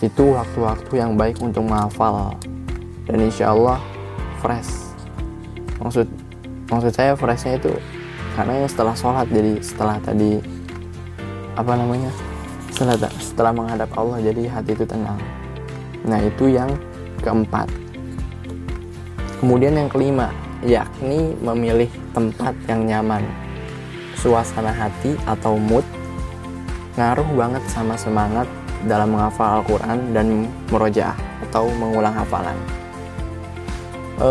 itu 0.03 0.35
waktu-waktu 0.35 0.93
yang 0.99 1.15
baik 1.15 1.39
untuk 1.39 1.63
menghafal. 1.63 2.35
Dan 3.07 3.23
insya 3.23 3.55
Allah 3.55 3.79
fresh. 4.43 4.91
Maksud 5.79 6.07
maksud 6.67 6.91
saya 6.91 7.15
freshnya 7.15 7.55
itu 7.55 7.71
karena 8.35 8.67
setelah 8.67 8.95
sholat 8.97 9.27
jadi 9.31 9.61
setelah 9.63 9.97
tadi 10.03 10.41
apa 11.53 11.73
namanya 11.77 12.11
setelah 12.73 12.97
setelah 13.21 13.51
menghadap 13.55 13.89
Allah 13.95 14.19
jadi 14.19 14.51
hati 14.51 14.75
itu 14.75 14.83
tenang. 14.83 15.19
Nah 16.03 16.19
itu 16.19 16.51
yang 16.51 16.67
keempat. 17.23 17.71
Kemudian 19.39 19.75
yang 19.79 19.87
kelima 19.87 20.35
yakni 20.63 21.35
memilih 21.39 21.87
tempat 22.11 22.55
yang 22.67 22.83
nyaman. 22.83 23.23
Suasana 24.19 24.71
hati 24.71 25.15
atau 25.27 25.59
mood 25.59 25.83
ngaruh 26.95 27.27
banget 27.35 27.63
sama 27.67 27.99
semangat 27.99 28.47
dalam 28.83 29.15
menghafal 29.15 29.63
Al-Quran 29.63 30.11
dan 30.11 30.47
merojaah 30.67 31.15
atau 31.49 31.71
mengulang 31.79 32.11
hafalan. 32.11 32.57
E, 34.19 34.29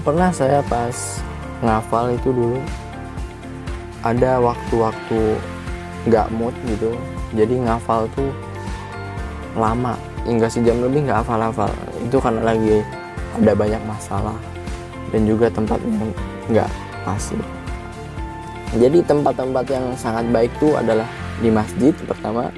pernah 0.00 0.30
saya 0.30 0.62
pas 0.66 1.20
ngafal 1.62 2.14
itu 2.14 2.30
dulu 2.32 2.58
ada 4.02 4.42
waktu-waktu 4.42 5.20
nggak 6.10 6.26
mood 6.34 6.54
gitu, 6.66 6.90
jadi 7.34 7.54
ngafal 7.62 8.10
tuh 8.18 8.34
lama 9.54 9.94
hingga 10.26 10.50
sejam 10.50 10.78
lebih 10.82 11.06
nggak 11.06 11.22
hafal-hafal 11.22 11.70
itu 12.02 12.16
karena 12.18 12.42
lagi 12.42 12.82
ada 13.38 13.52
banyak 13.54 13.82
masalah 13.86 14.34
dan 15.14 15.22
juga 15.28 15.46
tempat 15.52 15.78
yang 15.86 16.10
nggak 16.50 16.70
asli. 17.06 17.44
Jadi 18.72 19.04
tempat-tempat 19.04 19.68
yang 19.68 19.84
sangat 20.00 20.24
baik 20.32 20.48
itu 20.56 20.72
adalah 20.72 21.04
di 21.44 21.52
masjid 21.52 21.92
pertama, 22.08 22.48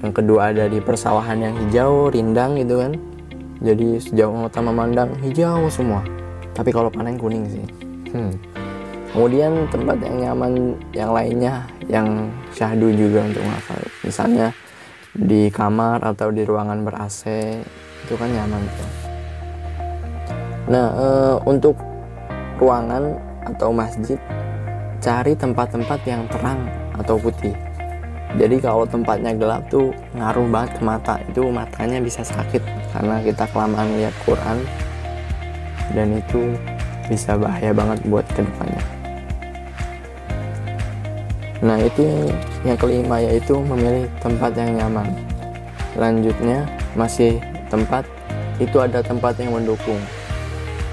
yang 0.00 0.12
kedua 0.16 0.52
ada 0.52 0.64
di 0.66 0.80
persawahan 0.80 1.38
yang 1.40 1.54
hijau, 1.66 2.08
rindang 2.08 2.56
gitu 2.56 2.80
kan. 2.80 2.92
Jadi 3.60 4.00
sejauh 4.00 4.32
mata 4.32 4.64
memandang 4.64 5.12
hijau 5.20 5.68
semua. 5.68 6.00
Tapi 6.56 6.72
kalau 6.72 6.88
panen 6.88 7.20
kuning 7.20 7.44
sih. 7.48 7.66
Hmm. 8.16 8.32
Kemudian 9.10 9.66
tempat 9.68 9.98
yang 10.00 10.16
nyaman 10.22 10.52
yang 10.94 11.10
lainnya 11.10 11.66
yang 11.90 12.30
syahdu 12.54 12.94
juga 12.94 13.26
untuk 13.26 13.42
menghafal. 13.42 13.80
Misalnya 14.06 14.48
di 15.10 15.50
kamar 15.50 16.00
atau 16.06 16.30
di 16.30 16.46
ruangan 16.46 16.86
ber 16.86 16.94
AC 16.94 17.26
itu 18.06 18.14
kan 18.14 18.30
nyaman 18.30 18.62
tuh. 18.70 18.90
Nah, 20.70 20.86
e, 20.94 21.06
untuk 21.50 21.74
ruangan 22.62 23.18
atau 23.42 23.74
masjid, 23.74 24.16
cari 25.02 25.34
tempat-tempat 25.34 26.00
yang 26.06 26.22
terang 26.30 26.70
atau 26.94 27.18
putih. 27.18 27.56
Jadi 28.38 28.62
kalau 28.62 28.86
tempatnya 28.86 29.34
gelap 29.34 29.66
tuh 29.66 29.90
ngaruh 30.14 30.46
banget 30.46 30.70
ke 30.78 30.82
mata, 30.86 31.14
itu 31.26 31.42
matanya 31.50 31.98
bisa 31.98 32.22
sakit 32.22 32.62
karena 32.94 33.18
kita 33.26 33.44
kelamaan 33.50 33.90
lihat 33.98 34.14
Quran 34.22 34.58
dan 35.94 36.14
itu 36.14 36.54
bisa 37.10 37.34
bahaya 37.34 37.74
banget 37.74 37.98
buat 38.06 38.22
ke 38.30 38.46
depannya. 38.46 38.84
Nah 41.60 41.76
itu 41.82 42.30
yang 42.62 42.78
kelima 42.78 43.18
yaitu 43.18 43.58
memilih 43.58 44.06
tempat 44.22 44.54
yang 44.54 44.78
nyaman. 44.78 45.10
Selanjutnya 45.98 46.70
masih 46.94 47.42
tempat 47.66 48.06
itu 48.62 48.78
ada 48.78 49.02
tempat 49.02 49.34
yang 49.42 49.58
mendukung 49.58 49.98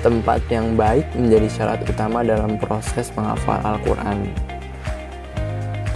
tempat 0.05 0.39
yang 0.47 0.77
baik 0.77 1.05
menjadi 1.17 1.47
syarat 1.49 1.79
utama 1.83 2.21
dalam 2.21 2.55
proses 2.61 3.09
menghafal 3.17 3.57
Al-Quran. 3.65 4.29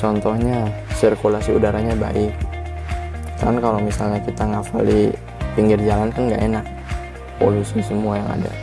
Contohnya, 0.01 0.65
sirkulasi 1.01 1.57
udaranya 1.57 1.97
baik. 1.97 2.29
Kan 3.41 3.57
kalau 3.57 3.81
misalnya 3.81 4.21
kita 4.21 4.45
ngafal 4.45 4.85
di 4.85 5.09
pinggir 5.57 5.81
jalan 5.81 6.13
kan 6.13 6.29
nggak 6.29 6.43
enak. 6.45 6.65
Polusi 7.41 7.81
semua 7.81 8.21
yang 8.21 8.29
ada. 8.29 8.53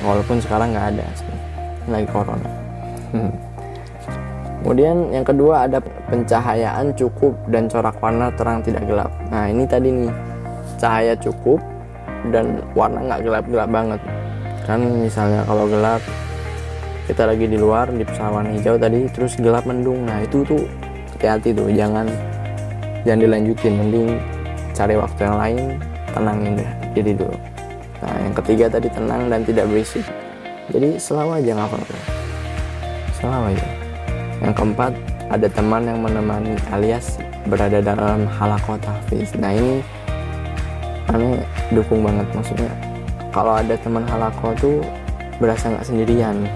Walaupun 0.00 0.40
sekarang 0.40 0.72
nggak 0.72 0.96
ada 0.96 1.04
sih. 1.12 1.36
Lagi 1.92 2.08
corona. 2.08 2.50
Hmm. 3.12 3.32
Kemudian 4.64 5.12
yang 5.12 5.28
kedua 5.28 5.68
ada 5.68 5.84
pencahayaan 6.08 6.96
cukup 6.96 7.36
dan 7.52 7.68
corak 7.68 8.00
warna 8.00 8.32
terang 8.32 8.64
tidak 8.64 8.88
gelap. 8.88 9.12
Nah 9.28 9.52
ini 9.52 9.68
tadi 9.68 9.92
nih 9.92 10.12
cahaya 10.80 11.12
cukup 11.20 11.60
dan 12.32 12.62
warna 12.72 13.02
nggak 13.04 13.20
gelap-gelap 13.26 13.68
banget 13.70 14.00
kan 14.68 14.80
misalnya 14.84 15.42
kalau 15.48 15.64
gelap 15.64 16.02
kita 17.08 17.24
lagi 17.24 17.46
di 17.48 17.56
luar 17.56 17.88
di 17.88 18.04
pesawat 18.04 18.52
hijau 18.52 18.76
tadi 18.76 19.08
terus 19.08 19.32
gelap 19.40 19.64
mendung 19.64 20.04
nah 20.04 20.20
itu 20.20 20.44
tuh 20.44 20.62
hati-hati 21.18 21.50
tuh 21.50 21.66
jangan 21.74 22.06
jangan 23.02 23.26
dilanjutin 23.26 23.74
mending 23.74 24.22
cari 24.70 24.94
waktu 24.94 25.20
yang 25.26 25.34
lain 25.42 25.62
tenangin 26.14 26.52
deh 26.62 26.70
jadi 26.94 27.10
dulu. 27.18 27.34
Nah 27.98 28.14
yang 28.22 28.34
ketiga 28.38 28.64
tadi 28.70 28.86
tenang 28.86 29.26
dan 29.26 29.42
tidak 29.42 29.66
berisik. 29.66 30.06
Jadi 30.70 30.94
selalu 30.94 31.42
aja 31.42 31.58
ngapal 31.58 31.82
selalu 33.18 33.50
aja. 33.50 33.66
Yang 34.46 34.54
keempat 34.54 34.92
ada 35.34 35.48
teman 35.50 35.82
yang 35.90 35.98
menemani 35.98 36.54
alias 36.70 37.18
berada 37.50 37.82
dalam 37.82 38.30
halakot 38.38 38.78
hafiz. 38.86 39.34
Nah 39.34 39.50
ini 39.50 39.82
aneh 41.10 41.42
dukung 41.74 42.06
banget 42.06 42.30
maksudnya 42.30 42.70
kalau 43.34 43.58
ada 43.58 43.74
teman 43.74 44.06
halako 44.06 44.54
tuh 44.54 44.76
berasa 45.42 45.66
nggak 45.66 45.82
sendirian. 45.82 46.46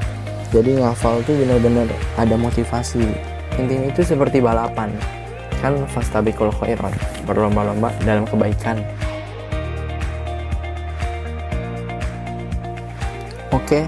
Jadi 0.54 0.78
ngafal 0.78 1.18
tuh 1.26 1.34
benar-benar 1.34 1.90
ada 2.14 2.38
motivasi 2.38 3.31
intinya 3.60 3.88
itu 3.92 4.00
seperti 4.04 4.40
balapan. 4.40 4.92
Kan 5.60 5.78
fastabikul 5.90 6.50
khairat 6.58 6.94
berlomba-lomba 7.28 7.94
dalam 8.02 8.26
kebaikan. 8.26 8.82
Oke 13.52 13.84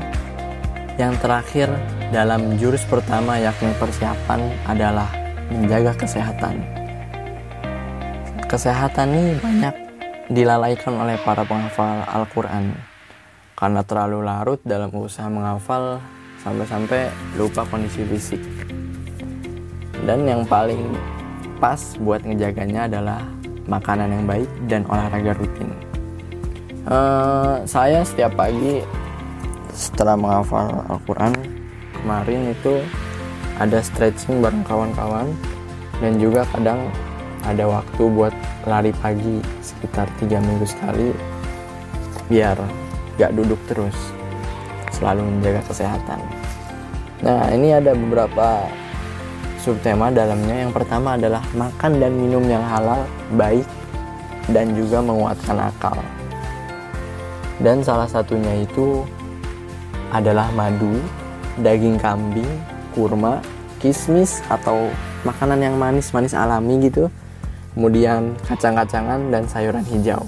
yang 0.95 1.19
terakhir 1.19 1.67
dalam 2.15 2.55
jurus 2.55 2.87
pertama 2.87 3.35
yakni 3.43 3.75
persiapan 3.75 4.47
adalah 4.71 5.11
menjaga 5.51 5.99
kesehatan. 5.99 6.63
Kesehatan 8.47 9.07
nih 9.11 9.29
banyak 9.43 9.75
dilalaikan 10.31 10.95
oleh 10.95 11.19
para 11.27 11.43
penghafal 11.43 12.07
Al-Quran. 12.07 12.71
Karena 13.59 13.83
terlalu 13.83 14.23
larut 14.23 14.61
dalam 14.63 14.95
usaha 14.95 15.27
menghafal 15.27 15.99
sampai-sampai 16.43 17.11
lupa 17.35 17.67
kondisi 17.67 18.07
fisik 18.07 18.43
dan 20.05 20.29
yang 20.29 20.45
paling 20.45 20.93
pas 21.61 21.81
buat 22.01 22.21
ngejaganya 22.25 22.89
adalah 22.89 23.25
makanan 23.65 24.13
yang 24.13 24.25
baik 24.29 24.51
dan 24.69 24.85
olahraga 24.89 25.33
rutin. 25.41 25.73
Uh, 26.85 27.65
saya 27.65 28.05
setiap 28.05 28.37
pagi 28.37 28.85
setelah 29.73 30.15
menghafal 30.15 30.85
Al-Quran 30.93 31.33
kemarin 31.97 32.53
itu 32.53 32.85
ada 33.57 33.81
stretching 33.81 34.45
bareng 34.45 34.63
kawan-kawan. 34.69 35.33
Dan 36.03 36.19
juga 36.19 36.43
kadang 36.53 36.91
ada 37.47 37.65
waktu 37.71 38.03
buat 38.11 38.35
lari 38.67 38.91
pagi 38.99 39.39
sekitar 39.63 40.11
tiga 40.19 40.43
minggu 40.43 40.67
sekali 40.67 41.15
biar 42.27 42.59
gak 43.15 43.31
duduk 43.37 43.61
terus 43.71 43.95
selalu 44.91 45.23
menjaga 45.23 45.63
kesehatan. 45.71 46.19
Nah 47.23 47.47
ini 47.55 47.79
ada 47.79 47.95
beberapa 47.95 48.67
subtema 49.65 50.13
dalamnya 50.13 50.69
yang 50.69 50.73
pertama 50.77 51.17
adalah 51.17 51.41
makan 51.57 51.97
dan 51.97 52.13
minum 52.13 52.45
yang 52.45 52.61
halal 52.61 53.09
baik 53.41 53.65
dan 54.53 54.77
juga 54.77 55.01
menguatkan 55.01 55.57
akal. 55.73 55.97
Dan 57.65 57.81
salah 57.81 58.05
satunya 58.05 58.61
itu 58.61 59.01
adalah 60.13 60.53
madu 60.53 61.01
daging 61.65 61.97
kambing 61.97 62.49
kurma 62.93 63.41
kismis 63.81 64.45
atau 64.53 64.93
makanan 65.25 65.65
yang 65.65 65.75
manis-manis 65.81 66.37
alami 66.37 66.85
gitu. 66.85 67.09
Kemudian 67.73 68.37
kacang-kacangan 68.45 69.33
dan 69.33 69.49
sayuran 69.49 69.83
hijau. 69.89 70.23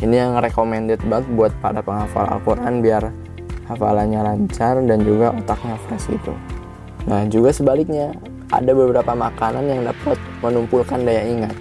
Ini 0.00 0.14
yang 0.16 0.32
recommended 0.40 1.02
banget 1.04 1.28
buat 1.36 1.52
para 1.60 1.84
penghafal 1.84 2.24
Al-Quran 2.24 2.80
biar 2.80 3.12
hafalannya 3.68 4.20
lancar 4.24 4.80
dan 4.88 4.98
juga 5.04 5.34
otaknya 5.36 5.76
fresh 5.84 6.08
gitu. 6.08 6.32
Nah 7.04 7.28
juga 7.28 7.52
sebaliknya 7.52 8.16
ada 8.50 8.70
beberapa 8.74 9.14
makanan 9.14 9.64
yang 9.66 9.80
dapat 9.86 10.18
menumpulkan 10.42 11.06
daya 11.06 11.22
ingat. 11.26 11.54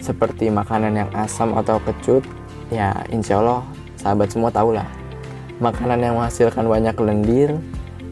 Seperti 0.00 0.52
makanan 0.52 1.04
yang 1.04 1.10
asam 1.16 1.56
atau 1.56 1.80
kecut 1.80 2.24
ya 2.72 2.92
insya 3.12 3.40
Allah 3.40 3.64
sahabat 3.96 4.32
semua 4.32 4.48
tahu 4.48 4.76
lah 4.76 4.88
makanan 5.62 6.00
yang 6.00 6.14
menghasilkan 6.18 6.66
banyak 6.66 6.96
lendir 6.98 7.54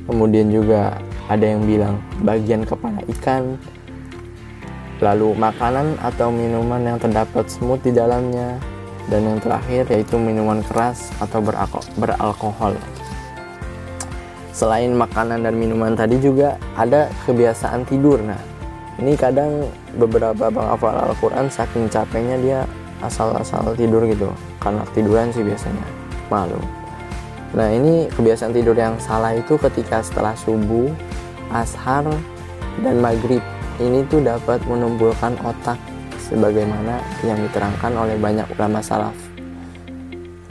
kemudian 0.07 0.49
juga 0.53 1.01
ada 1.31 1.45
yang 1.47 1.63
bilang 1.65 1.97
bagian 2.23 2.67
kepala 2.67 3.01
ikan. 3.19 3.57
Lalu 5.03 5.35
makanan 5.35 5.99
atau 5.99 6.31
minuman 6.31 6.95
yang 6.95 6.99
terdapat 7.03 7.51
semut 7.51 7.83
di 7.83 7.91
dalamnya, 7.91 8.55
dan 9.11 9.27
yang 9.27 9.39
terakhir 9.43 9.91
yaitu 9.91 10.15
minuman 10.15 10.63
keras 10.63 11.11
atau 11.19 11.43
beralkohol. 11.99 12.79
Selain 14.53 14.93
makanan 14.93 15.49
dan 15.49 15.57
minuman 15.57 15.97
tadi 15.97 16.21
juga 16.21 16.61
ada 16.77 17.09
kebiasaan 17.25 17.89
tidur. 17.89 18.21
Nah, 18.21 18.37
ini 19.01 19.17
kadang 19.17 19.67
beberapa 19.97 20.53
penghafal 20.53 20.93
Al-Quran 20.93 21.49
saking 21.49 21.89
capeknya 21.89 22.37
dia 22.37 22.59
asal-asal 23.01 23.75
tidur 23.75 24.05
gitu, 24.07 24.29
karena 24.61 24.85
tiduran 24.93 25.33
sih 25.33 25.43
biasanya 25.43 25.83
malu. 26.31 26.61
Nah 27.53 27.69
ini 27.69 28.09
kebiasaan 28.09 28.57
tidur 28.57 28.73
yang 28.73 28.97
salah 28.97 29.37
itu 29.37 29.61
ketika 29.61 30.01
setelah 30.01 30.33
subuh, 30.39 30.89
ashar, 31.53 32.07
dan 32.81 32.97
maghrib 33.03 33.45
ini 33.77 34.07
tuh 34.09 34.25
dapat 34.25 34.63
menumbuhkan 34.65 35.37
otak 35.45 35.77
sebagaimana 36.29 37.03
yang 37.27 37.37
diterangkan 37.45 37.93
oleh 37.93 38.17
banyak 38.17 38.47
ulama 38.57 38.81
salaf. 38.81 39.17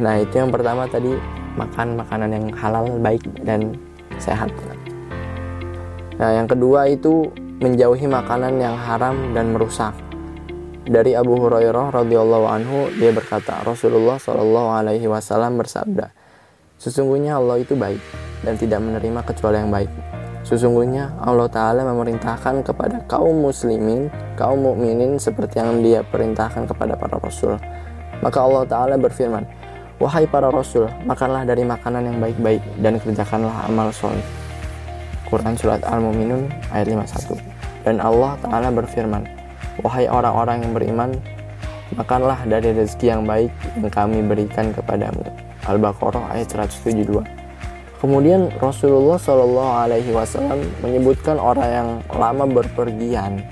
Nah, 0.01 0.17
itu 0.21 0.41
yang 0.41 0.49
pertama 0.49 0.85
tadi 0.89 1.13
makan 1.57 1.97
makanan 1.97 2.29
yang 2.33 2.45
halal, 2.57 2.85
baik 3.01 3.21
dan 3.45 3.73
sehat. 4.21 4.53
Nah, 6.21 6.37
yang 6.37 6.45
kedua 6.45 6.85
itu 6.85 7.33
menjauhi 7.57 8.05
makanan 8.05 8.61
yang 8.61 8.77
haram 8.77 9.33
dan 9.33 9.57
merusak. 9.57 9.97
Dari 10.85 11.13
Abu 11.13 11.37
Hurairah 11.37 11.93
radhiyallahu 11.93 12.45
anhu 12.45 12.89
dia 12.97 13.09
berkata, 13.13 13.61
Rasulullah 13.65 14.17
shallallahu 14.17 14.69
alaihi 14.81 15.05
wasallam 15.09 15.57
bersabda, 15.57 16.09
sesungguhnya 16.81 17.37
Allah 17.37 17.61
itu 17.61 17.77
baik 17.77 18.01
dan 18.41 18.57
tidak 18.57 18.81
menerima 18.81 19.21
kecuali 19.25 19.57
yang 19.61 19.73
baik. 19.73 19.91
Sesungguhnya 20.41 21.21
Allah 21.21 21.45
Ta'ala 21.45 21.85
memerintahkan 21.85 22.65
kepada 22.65 23.05
kaum 23.05 23.45
muslimin, 23.45 24.09
kaum 24.33 24.65
mukminin 24.65 25.21
seperti 25.21 25.61
yang 25.61 25.85
dia 25.85 26.01
perintahkan 26.01 26.65
kepada 26.65 26.97
para 26.97 27.21
rasul. 27.21 27.61
Maka 28.25 28.41
Allah 28.41 28.65
Ta'ala 28.65 28.95
berfirman, 28.97 29.45
Wahai 30.01 30.25
para 30.25 30.49
rasul, 30.49 30.89
makanlah 31.05 31.45
dari 31.45 31.61
makanan 31.61 32.09
yang 32.09 32.17
baik-baik 32.17 32.57
dan 32.81 32.97
kerjakanlah 32.97 33.69
amal 33.69 33.93
soleh. 33.93 34.25
Quran 35.29 35.53
Surat 35.53 35.77
Al-Mu'minun 35.85 36.49
ayat 36.73 36.89
51 36.89 37.37
Dan 37.85 38.01
Allah 38.01 38.33
Ta'ala 38.41 38.73
berfirman, 38.73 39.29
Wahai 39.85 40.09
orang-orang 40.09 40.65
yang 40.65 40.73
beriman, 40.73 41.13
makanlah 41.93 42.41
dari 42.49 42.73
rezeki 42.73 43.13
yang 43.13 43.29
baik 43.29 43.53
yang 43.77 43.93
kami 43.93 44.25
berikan 44.25 44.73
kepadamu. 44.73 45.21
Al-Baqarah 45.69 46.33
ayat 46.33 46.49
172 46.49 47.21
Kemudian 48.01 48.49
Rasulullah 48.57 49.21
Shallallahu 49.21 49.85
Alaihi 49.85 50.09
Wasallam 50.17 50.65
menyebutkan 50.81 51.37
orang 51.37 51.69
yang 51.69 51.89
lama 52.09 52.49
berpergian, 52.49 53.45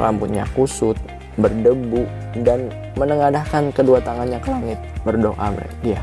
rambutnya 0.00 0.48
kusut, 0.56 0.96
berdebu, 1.40 2.06
dan 2.42 2.70
menengadahkan 2.94 3.74
kedua 3.74 3.98
tangannya 4.02 4.38
ke 4.38 4.48
langit 4.50 4.78
berdoa 5.02 5.50
dia. 5.82 6.00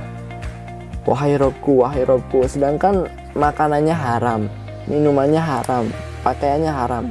Wahai 1.08 1.39
Robku, 1.39 1.82
wahai 1.82 2.06
Robku, 2.06 2.46
sedangkan 2.46 3.10
makanannya 3.34 3.96
haram, 3.96 4.41
minumannya 4.86 5.41
haram, 5.41 5.89
pakaiannya 6.22 6.70
haram, 6.70 7.06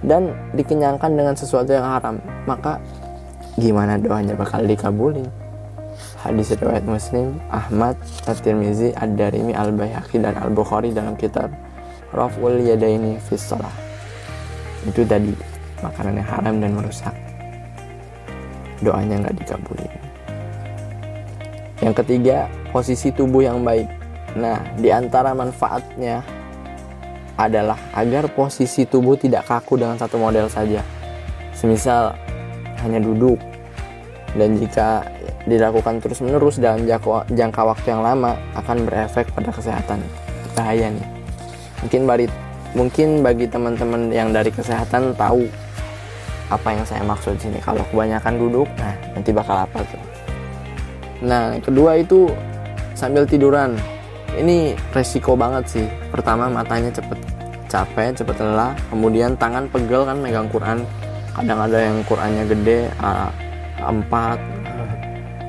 dan 0.00 0.32
dikenyangkan 0.56 1.12
dengan 1.12 1.34
sesuatu 1.36 1.74
yang 1.74 1.84
haram, 1.84 2.16
maka 2.48 2.80
gimana 3.60 4.00
doanya 4.00 4.32
bakal 4.32 4.64
dikabulin? 4.64 5.28
hadis 6.26 6.58
riwayat 6.58 6.82
Muslim, 6.82 7.38
Ahmad, 7.54 7.94
At-Tirmizi, 8.26 8.90
Ad-Darimi, 8.98 9.54
Al-Baihaqi 9.54 10.18
dan 10.18 10.34
Al-Bukhari 10.34 10.90
dalam 10.90 11.14
kitab 11.14 11.54
Raf'ul 12.10 12.66
Yadaini 12.66 13.22
fi 13.22 13.38
Shalah. 13.38 13.72
Itu 14.86 15.06
tadi 15.06 15.30
makanan 15.82 16.18
yang 16.18 16.28
haram 16.28 16.54
dan 16.58 16.70
merusak. 16.74 17.14
Doanya 18.84 19.24
nggak 19.24 19.36
dikabulin. 19.44 19.92
Yang 21.84 21.94
ketiga, 22.04 22.48
posisi 22.72 23.12
tubuh 23.12 23.44
yang 23.44 23.60
baik. 23.60 23.88
Nah, 24.36 24.60
di 24.76 24.92
antara 24.92 25.32
manfaatnya 25.32 26.20
adalah 27.36 27.76
agar 27.92 28.32
posisi 28.32 28.88
tubuh 28.88 29.16
tidak 29.16 29.44
kaku 29.44 29.76
dengan 29.76 30.00
satu 30.00 30.16
model 30.16 30.48
saja. 30.48 30.80
Semisal 31.52 32.16
hanya 32.84 33.00
duduk 33.00 33.40
dan 34.36 34.60
jika 34.60 35.04
dilakukan 35.48 36.00
terus-menerus 36.04 36.60
dalam 36.60 36.84
jangka, 37.32 37.62
waktu 37.64 37.86
yang 37.88 38.04
lama 38.04 38.36
akan 38.56 38.84
berefek 38.84 39.32
pada 39.32 39.48
kesehatan. 39.52 40.00
Bahaya 40.52 40.92
nih. 40.92 41.06
Mungkin 41.84 42.02
bagi 42.08 42.26
mungkin 42.76 43.08
bagi 43.24 43.46
teman-teman 43.48 44.12
yang 44.12 44.32
dari 44.36 44.52
kesehatan 44.52 45.16
tahu 45.16 45.48
apa 46.48 46.68
yang 46.74 46.84
saya 46.86 47.02
maksud 47.02 47.38
sini. 47.38 47.58
Kalau 47.62 47.82
kebanyakan 47.90 48.34
duduk, 48.38 48.68
nah 48.78 48.94
nanti 49.14 49.30
bakal 49.34 49.66
apa 49.66 49.78
tuh. 49.86 50.02
Nah, 51.24 51.56
kedua 51.58 51.98
itu 51.98 52.30
sambil 52.92 53.24
tiduran. 53.24 53.74
Ini 54.36 54.76
resiko 54.92 55.32
banget 55.32 55.64
sih. 55.80 55.86
Pertama 56.12 56.46
matanya 56.52 56.92
cepet 56.92 57.16
capek, 57.66 58.12
cepet 58.14 58.36
lelah. 58.42 58.76
Kemudian 58.92 59.34
tangan 59.34 59.66
pegel 59.72 60.04
kan 60.04 60.20
megang 60.20 60.46
Quran. 60.52 60.84
Kadang 61.32 61.60
ada 61.68 61.78
yang 61.80 62.00
Qurannya 62.08 62.44
gede, 62.48 62.88
A4, 63.80 64.12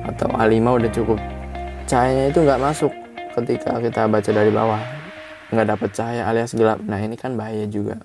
atau 0.08 0.28
A5 0.32 0.56
udah 0.64 0.90
cukup 0.92 1.18
cahayanya 1.88 2.32
itu 2.32 2.40
nggak 2.44 2.60
masuk 2.60 2.92
ketika 3.36 3.80
kita 3.80 4.08
baca 4.08 4.30
dari 4.32 4.50
bawah 4.52 4.80
nggak 5.52 5.68
dapat 5.72 5.90
cahaya 5.92 6.22
alias 6.28 6.52
gelap 6.52 6.80
nah 6.84 7.00
ini 7.00 7.16
kan 7.16 7.36
bahaya 7.36 7.64
juga 7.68 7.96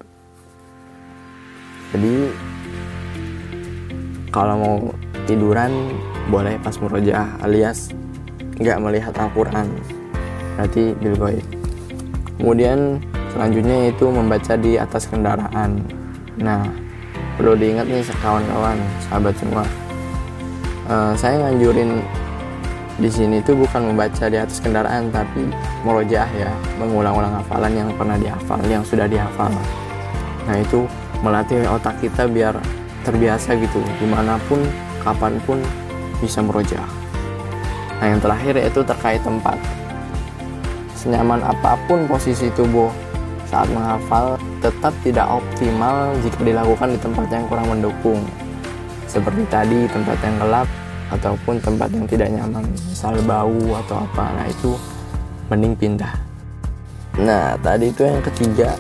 jadi 1.96 2.32
kalau 4.34 4.56
mau 4.58 4.76
tiduran 5.30 5.94
boleh 6.28 6.58
pas 6.60 6.74
murojaah 6.82 7.38
alias 7.46 7.94
nggak 8.58 8.82
melihat 8.82 9.14
Al-Quran. 9.14 9.70
Berarti 10.58 10.98
bilgoib 10.98 11.46
kemudian 12.42 12.98
selanjutnya 13.32 13.94
itu 13.94 14.06
membaca 14.10 14.54
di 14.58 14.76
atas 14.76 15.06
kendaraan. 15.08 15.80
Nah 16.42 16.66
perlu 17.38 17.56
diingat 17.58 17.86
nih 17.88 18.04
kawan-kawan 18.20 18.78
sahabat 19.08 19.34
semua. 19.38 19.66
Uh, 20.84 21.14
saya 21.16 21.40
nganjurin 21.40 22.04
di 23.00 23.10
sini 23.10 23.42
tuh 23.42 23.58
bukan 23.58 23.90
membaca 23.90 24.28
di 24.30 24.38
atas 24.38 24.60
kendaraan 24.60 25.10
tapi 25.14 25.50
merojah 25.86 26.28
ya. 26.36 26.52
Mengulang-ulang 26.82 27.42
hafalan 27.42 27.74
yang 27.74 27.90
pernah 27.96 28.18
dihafal 28.18 28.60
yang 28.66 28.84
sudah 28.84 29.06
dihafal. 29.08 29.50
Nah 30.44 30.56
itu 30.60 30.86
melatih 31.24 31.64
otak 31.72 31.96
kita 32.04 32.28
biar 32.28 32.60
terbiasa 33.04 33.56
gitu 33.60 33.84
di 34.00 34.08
mana 34.08 34.40
pun 34.48 34.64
kapan 35.04 35.38
pun 35.44 35.60
bisa 36.24 36.40
meroja. 36.40 36.80
Nah 38.00 38.08
yang 38.12 38.20
terakhir 38.24 38.56
yaitu 38.58 38.82
terkait 38.84 39.20
tempat. 39.22 39.60
Senyaman 40.96 41.44
apa 41.44 41.76
pun 41.88 42.08
posisi 42.08 42.48
tubuh 42.56 42.88
saat 43.52 43.68
menghafal 43.70 44.40
tetap 44.64 44.96
tidak 45.04 45.28
optimal 45.28 46.16
jika 46.24 46.40
dilakukan 46.42 46.96
di 46.96 47.00
tempat 47.04 47.28
yang 47.28 47.46
kurang 47.52 47.68
mendukung. 47.70 48.24
Seperti 49.06 49.46
tadi 49.52 49.86
tempat 49.92 50.18
yang 50.24 50.36
gelap 50.42 50.68
ataupun 51.14 51.62
tempat 51.62 51.92
yang 51.94 52.08
tidak 52.10 52.34
nyaman, 52.34 52.66
misal 52.66 53.14
bau 53.28 53.78
atau 53.86 54.02
apa. 54.02 54.26
Nah 54.34 54.48
itu 54.50 54.74
mending 55.52 55.76
pindah. 55.78 56.14
Nah 57.22 57.60
tadi 57.62 57.94
itu 57.94 58.02
yang 58.08 58.24
ketiga 58.26 58.74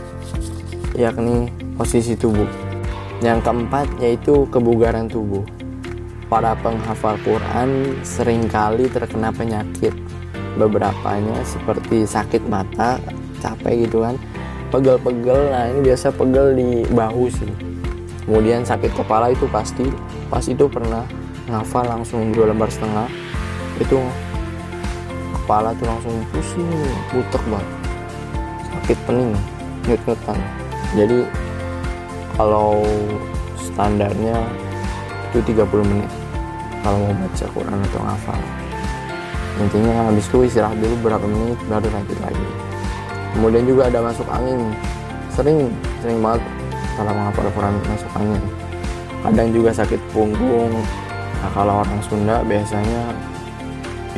yakni 0.97 1.51
posisi 1.77 2.17
tubuh. 2.17 2.62
Yang 3.19 3.39
keempat 3.45 3.87
yaitu 3.99 4.47
kebugaran 4.49 5.11
tubuh. 5.11 5.43
Para 6.31 6.57
penghafal 6.57 7.19
Quran 7.21 7.99
sering 8.01 8.49
kali 8.49 8.89
terkena 8.89 9.29
penyakit. 9.29 9.93
Beberapanya 10.57 11.43
seperti 11.45 12.09
sakit 12.09 12.49
mata 12.49 12.97
capek 13.37 13.85
gitu 13.85 14.01
kan. 14.01 14.15
Pegel-pegel 14.73 15.53
nah 15.53 15.69
ini 15.69 15.85
biasa 15.85 16.09
pegel 16.09 16.57
di 16.57 16.69
bahu 16.89 17.29
sih. 17.29 17.53
Kemudian 18.25 18.65
sakit 18.65 18.97
kepala 18.97 19.29
itu 19.29 19.45
pasti. 19.53 19.85
Pas 20.31 20.41
itu 20.49 20.65
pernah 20.65 21.05
ngafal 21.45 21.85
langsung 21.85 22.33
dua 22.33 22.49
lembar 22.49 22.71
setengah. 22.73 23.05
Itu 23.77 24.01
kepala 25.43 25.75
tuh 25.77 25.85
langsung 25.85 26.15
pusing 26.33 26.69
butek 27.13 27.43
banget. 27.45 27.69
Sakit 28.73 28.97
pening 29.05 29.31
nyut-nyutan. 29.85 30.39
Jadi 30.97 31.19
kalau 32.37 32.81
standarnya 33.57 34.37
itu 35.33 35.39
30 35.53 35.89
menit. 35.89 36.09
Kalau 36.83 36.99
mau 36.99 37.15
baca 37.15 37.45
Quran 37.47 37.79
atau 37.79 38.01
ngafal. 38.03 38.41
Intinya 39.61 40.09
habis 40.09 40.25
itu 40.27 40.37
istirahat 40.49 40.75
dulu 40.81 41.07
berapa 41.07 41.23
menit 41.23 41.59
baru 41.69 41.87
lanjut 41.87 42.19
lagi. 42.19 42.47
Kemudian 43.33 43.63
juga 43.65 43.81
ada 43.87 43.99
masuk 44.03 44.27
angin. 44.27 44.61
Sering 45.31 45.71
sering 46.03 46.19
banget 46.19 46.43
kalau 46.99 47.11
menghafal 47.15 47.47
Quran 47.55 47.73
masuk 47.87 48.11
angin. 48.19 48.43
Kadang 49.23 49.49
juga 49.55 49.71
sakit 49.71 50.01
punggung. 50.11 50.73
Nah, 51.39 51.51
kalau 51.55 51.83
orang 51.83 51.99
Sunda 52.03 52.43
biasanya 52.43 53.15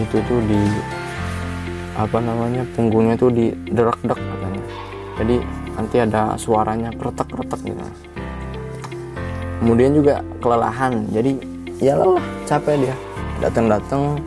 itu 0.02 0.18
tuh 0.26 0.40
di 0.50 0.62
apa 1.96 2.20
namanya 2.20 2.68
punggungnya 2.76 3.16
tuh 3.16 3.32
di 3.32 3.56
derak-derak 3.72 4.20
katanya. 4.20 4.64
Jadi 5.22 5.38
nanti 5.76 6.00
ada 6.00 6.40
suaranya 6.40 6.90
kretek-kretek 6.96 7.62
gitu. 7.68 7.84
Kemudian 9.60 9.92
juga 9.96 10.24
kelelahan. 10.40 11.08
Jadi 11.12 11.32
ya 11.80 12.00
lelah 12.00 12.24
capek 12.48 12.88
dia. 12.88 12.96
Datang-datang 13.44 14.20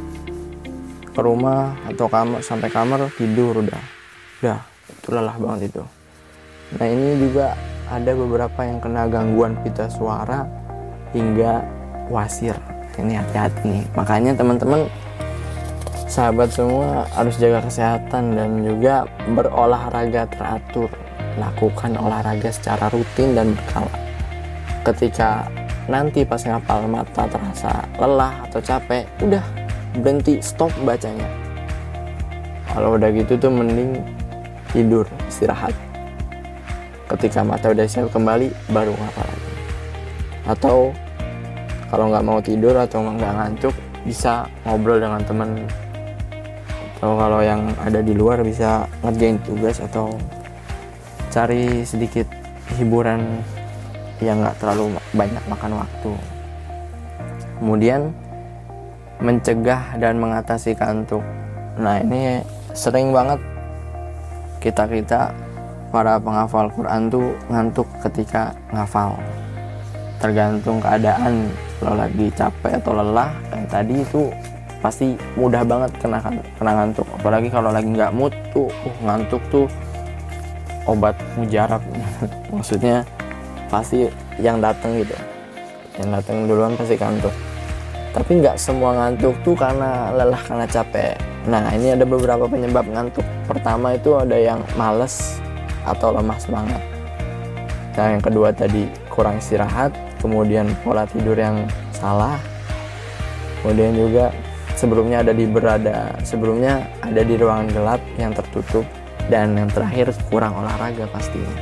ke 1.12 1.20
rumah 1.20 1.74
atau 1.88 2.06
kamar 2.06 2.40
sampai 2.44 2.68
kamar 2.68 3.08
tidur 3.16 3.64
udah. 3.64 3.82
Udah 4.44 4.60
itu 4.88 5.08
lelah 5.12 5.36
banget 5.36 5.72
itu. 5.72 5.84
Nah 6.76 6.86
ini 6.86 7.16
juga 7.16 7.56
ada 7.88 8.12
beberapa 8.12 8.60
yang 8.60 8.78
kena 8.84 9.08
gangguan 9.08 9.56
pita 9.64 9.88
suara 9.88 10.44
hingga 11.16 11.64
wasir. 12.12 12.56
Ini 12.98 13.22
hati-hati 13.22 13.62
nih. 13.62 13.84
Makanya 13.94 14.34
teman-teman 14.34 14.90
sahabat 16.10 16.50
semua 16.50 17.06
harus 17.14 17.38
jaga 17.38 17.62
kesehatan 17.62 18.34
dan 18.34 18.58
juga 18.66 19.06
berolahraga 19.30 20.26
teratur 20.34 20.90
lakukan 21.38 21.94
olahraga 21.96 22.50
secara 22.50 22.90
rutin 22.90 23.32
dan 23.38 23.54
berkala. 23.54 23.94
Ketika 24.82 25.46
nanti 25.88 26.26
pas 26.26 26.42
ngapal 26.44 26.84
mata 26.90 27.24
terasa 27.24 27.86
lelah 27.96 28.44
atau 28.50 28.60
capek 28.60 29.08
udah 29.24 29.44
berhenti 30.02 30.42
stop 30.44 30.70
bacanya. 30.84 31.26
Kalau 32.68 33.00
udah 33.00 33.08
gitu 33.14 33.40
tuh 33.40 33.48
mending 33.48 34.02
tidur 34.70 35.08
istirahat. 35.26 35.72
Ketika 37.08 37.40
mata 37.40 37.72
udah 37.72 37.88
siap 37.88 38.12
kembali 38.12 38.52
baru 38.68 38.92
ngapal 38.92 39.24
lagi. 39.24 39.52
Atau 40.44 40.76
kalau 41.88 42.12
nggak 42.12 42.26
mau 42.26 42.38
tidur 42.44 42.76
atau 42.76 43.00
nggak 43.00 43.32
ngantuk 43.32 43.74
bisa 44.04 44.44
ngobrol 44.68 45.00
dengan 45.00 45.24
teman 45.24 45.64
atau 46.98 47.14
kalau 47.14 47.38
yang 47.38 47.62
ada 47.78 48.02
di 48.02 48.10
luar 48.10 48.42
bisa 48.42 48.82
ngerjain 49.06 49.38
tugas 49.46 49.78
atau 49.78 50.18
cari 51.38 51.86
sedikit 51.86 52.26
hiburan 52.74 53.22
yang 54.18 54.42
nggak 54.42 54.58
terlalu 54.58 54.98
banyak 55.14 55.44
makan 55.46 55.78
waktu. 55.78 56.12
Kemudian 57.62 58.10
mencegah 59.22 59.94
dan 60.02 60.18
mengatasi 60.18 60.74
kantuk. 60.74 61.22
Nah 61.78 62.02
ini 62.02 62.42
sering 62.74 63.14
banget 63.14 63.38
kita 64.58 64.90
kita 64.90 65.30
para 65.94 66.18
penghafal 66.18 66.66
Quran 66.74 67.06
tuh 67.06 67.30
ngantuk 67.46 67.86
ketika 68.02 68.50
ngafal. 68.74 69.14
Tergantung 70.18 70.82
keadaan 70.82 71.54
kalau 71.78 71.94
lagi 71.94 72.26
capek 72.34 72.82
atau 72.82 72.98
lelah 72.98 73.30
kayak 73.54 73.70
tadi 73.70 74.02
itu 74.02 74.26
pasti 74.82 75.14
mudah 75.38 75.62
banget 75.62 75.94
kena 76.02 76.18
kena 76.58 76.72
ngantuk. 76.82 77.06
Apalagi 77.14 77.46
kalau 77.46 77.70
lagi 77.70 77.86
nggak 77.94 78.10
mood 78.10 78.34
tuh 78.50 78.66
uh, 78.66 78.96
ngantuk 79.06 79.42
tuh 79.54 79.70
obat 80.88 81.14
mujarab. 81.36 81.84
Maksudnya 82.54 83.04
pasti 83.68 84.08
yang 84.40 84.64
datang 84.64 84.96
gitu. 84.96 85.12
Yang 86.00 86.08
datang 86.24 86.48
duluan 86.48 86.72
pasti 86.74 86.96
kantuk 86.96 87.34
tapi 88.18 88.40
nggak 88.40 88.56
semua 88.56 88.96
ngantuk 88.96 89.36
tuh 89.44 89.54
karena 89.54 90.10
lelah 90.10 90.40
karena 90.42 90.66
capek. 90.66 91.14
Nah 91.46 91.70
ini 91.76 91.92
ada 91.92 92.02
beberapa 92.02 92.48
penyebab 92.48 92.88
ngantuk. 92.88 93.24
Pertama 93.44 93.94
itu 93.94 94.16
ada 94.16 94.34
yang 94.34 94.58
males 94.74 95.38
atau 95.84 96.10
lemah 96.16 96.38
semangat. 96.40 96.82
Nah 97.94 98.18
yang 98.18 98.22
kedua 98.24 98.50
tadi 98.50 98.88
kurang 99.12 99.38
istirahat. 99.38 99.92
Kemudian 100.18 100.66
pola 100.82 101.06
tidur 101.06 101.38
yang 101.38 101.62
salah. 101.94 102.34
Kemudian 103.62 103.94
juga 103.94 104.34
sebelumnya 104.74 105.22
ada 105.22 105.30
di 105.30 105.46
berada 105.46 106.10
sebelumnya 106.26 106.90
ada 107.06 107.22
di 107.22 107.34
ruangan 107.38 107.70
gelap 107.70 108.02
yang 108.18 108.34
tertutup 108.34 108.82
dan 109.28 109.56
yang 109.56 109.68
terakhir 109.68 110.12
kurang 110.32 110.56
olahraga 110.56 111.04
pastinya. 111.12 111.52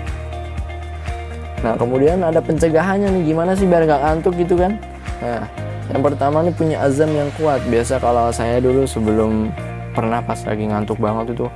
Nah 1.62 1.74
kemudian 1.74 2.22
ada 2.22 2.38
pencegahannya 2.38 3.10
nih. 3.10 3.22
Gimana 3.34 3.52
sih 3.58 3.66
biar 3.66 3.86
gak 3.86 4.02
ngantuk 4.02 4.34
gitu 4.38 4.54
kan? 4.54 4.78
Nah 5.22 5.44
yang 5.90 6.02
pertama 6.02 6.42
nih 6.46 6.54
punya 6.54 6.76
azam 6.82 7.10
yang 7.10 7.30
kuat. 7.38 7.62
Biasa 7.66 7.98
kalau 7.98 8.30
saya 8.30 8.62
dulu 8.62 8.86
sebelum 8.86 9.50
pernah 9.94 10.22
pas 10.22 10.38
lagi 10.44 10.68
ngantuk 10.68 11.00
banget 11.00 11.32
itu 11.32 11.48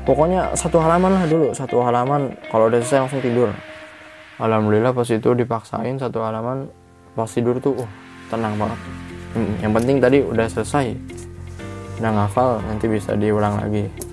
Pokoknya 0.00 0.56
satu 0.56 0.80
halaman 0.80 1.12
lah 1.16 1.24
dulu. 1.28 1.52
Satu 1.52 1.84
halaman 1.84 2.34
kalau 2.48 2.72
udah 2.72 2.80
selesai 2.80 3.04
langsung 3.06 3.20
tidur. 3.20 3.52
Alhamdulillah 4.40 4.96
pas 4.96 5.08
itu 5.08 5.30
dipaksain 5.36 6.00
satu 6.00 6.24
halaman 6.24 6.72
Pas 7.12 7.28
tidur 7.28 7.60
tuh 7.60 7.84
uh, 7.84 7.90
tenang 8.32 8.56
banget. 8.56 8.78
Hmm, 9.36 9.52
Yang 9.60 9.72
penting 9.76 9.96
tadi 10.00 10.18
udah 10.24 10.46
selesai. 10.48 10.86
Udah 12.00 12.10
ngafal 12.16 12.64
nanti 12.64 12.86
bisa 12.88 13.12
diulang 13.12 13.60
lagi 13.60 14.09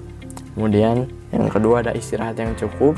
Kemudian 0.58 1.06
yang 1.30 1.46
kedua 1.54 1.86
ada 1.86 1.93
istirahat 1.93 2.34
yang 2.41 2.58
cukup 2.58 2.98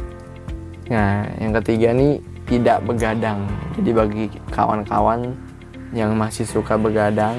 Nah, 0.90 1.30
yang 1.38 1.54
ketiga 1.62 1.94
nih 1.94 2.18
tidak 2.50 2.82
begadang. 2.82 3.46
Jadi 3.78 3.90
bagi 3.94 4.26
kawan-kawan 4.50 5.38
yang 5.94 6.18
masih 6.18 6.50
suka 6.50 6.82
begadang, 6.82 7.38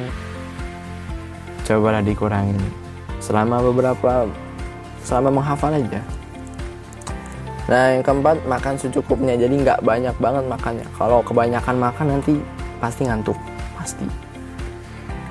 cobalah 1.66 1.98
dikurangin. 1.98 2.58
Selama 3.18 3.58
beberapa 3.58 4.30
selama 5.02 5.42
menghafal 5.42 5.74
aja. 5.74 5.98
Nah, 7.66 7.98
yang 7.98 8.02
keempat 8.06 8.38
makan 8.46 8.74
secukupnya. 8.78 9.34
Jadi 9.34 9.66
nggak 9.66 9.82
banyak 9.82 10.14
banget 10.22 10.44
makannya. 10.46 10.86
Kalau 10.94 11.18
kebanyakan 11.26 11.76
makan 11.78 12.06
nanti 12.06 12.38
pasti 12.78 13.02
ngantuk, 13.02 13.38
pasti. 13.74 14.06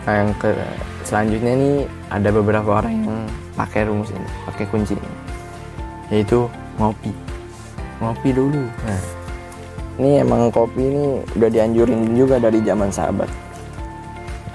Nah, 0.03 0.13
yang 0.27 0.31
ke 0.35 0.51
selanjutnya 1.09 1.53
nih 1.57 1.77
ada 2.13 2.29
beberapa 2.29 2.69
orang 2.77 2.93
yang 2.93 3.17
pakai 3.57 3.89
rumus 3.89 4.13
ini, 4.13 4.29
pakai 4.45 4.65
kunci 4.69 4.93
ini, 4.93 5.11
yaitu 6.13 6.45
ngopi. 6.77 7.09
Ngopi 7.97 8.29
dulu. 8.29 8.61
Nah 8.85 9.01
ini 9.97 10.21
emang 10.21 10.53
kopi 10.53 10.85
ini 10.85 11.05
udah 11.33 11.49
dianjurin 11.49 12.13
juga 12.13 12.37
dari 12.37 12.61
zaman 12.61 12.93
sahabat. 12.93 13.27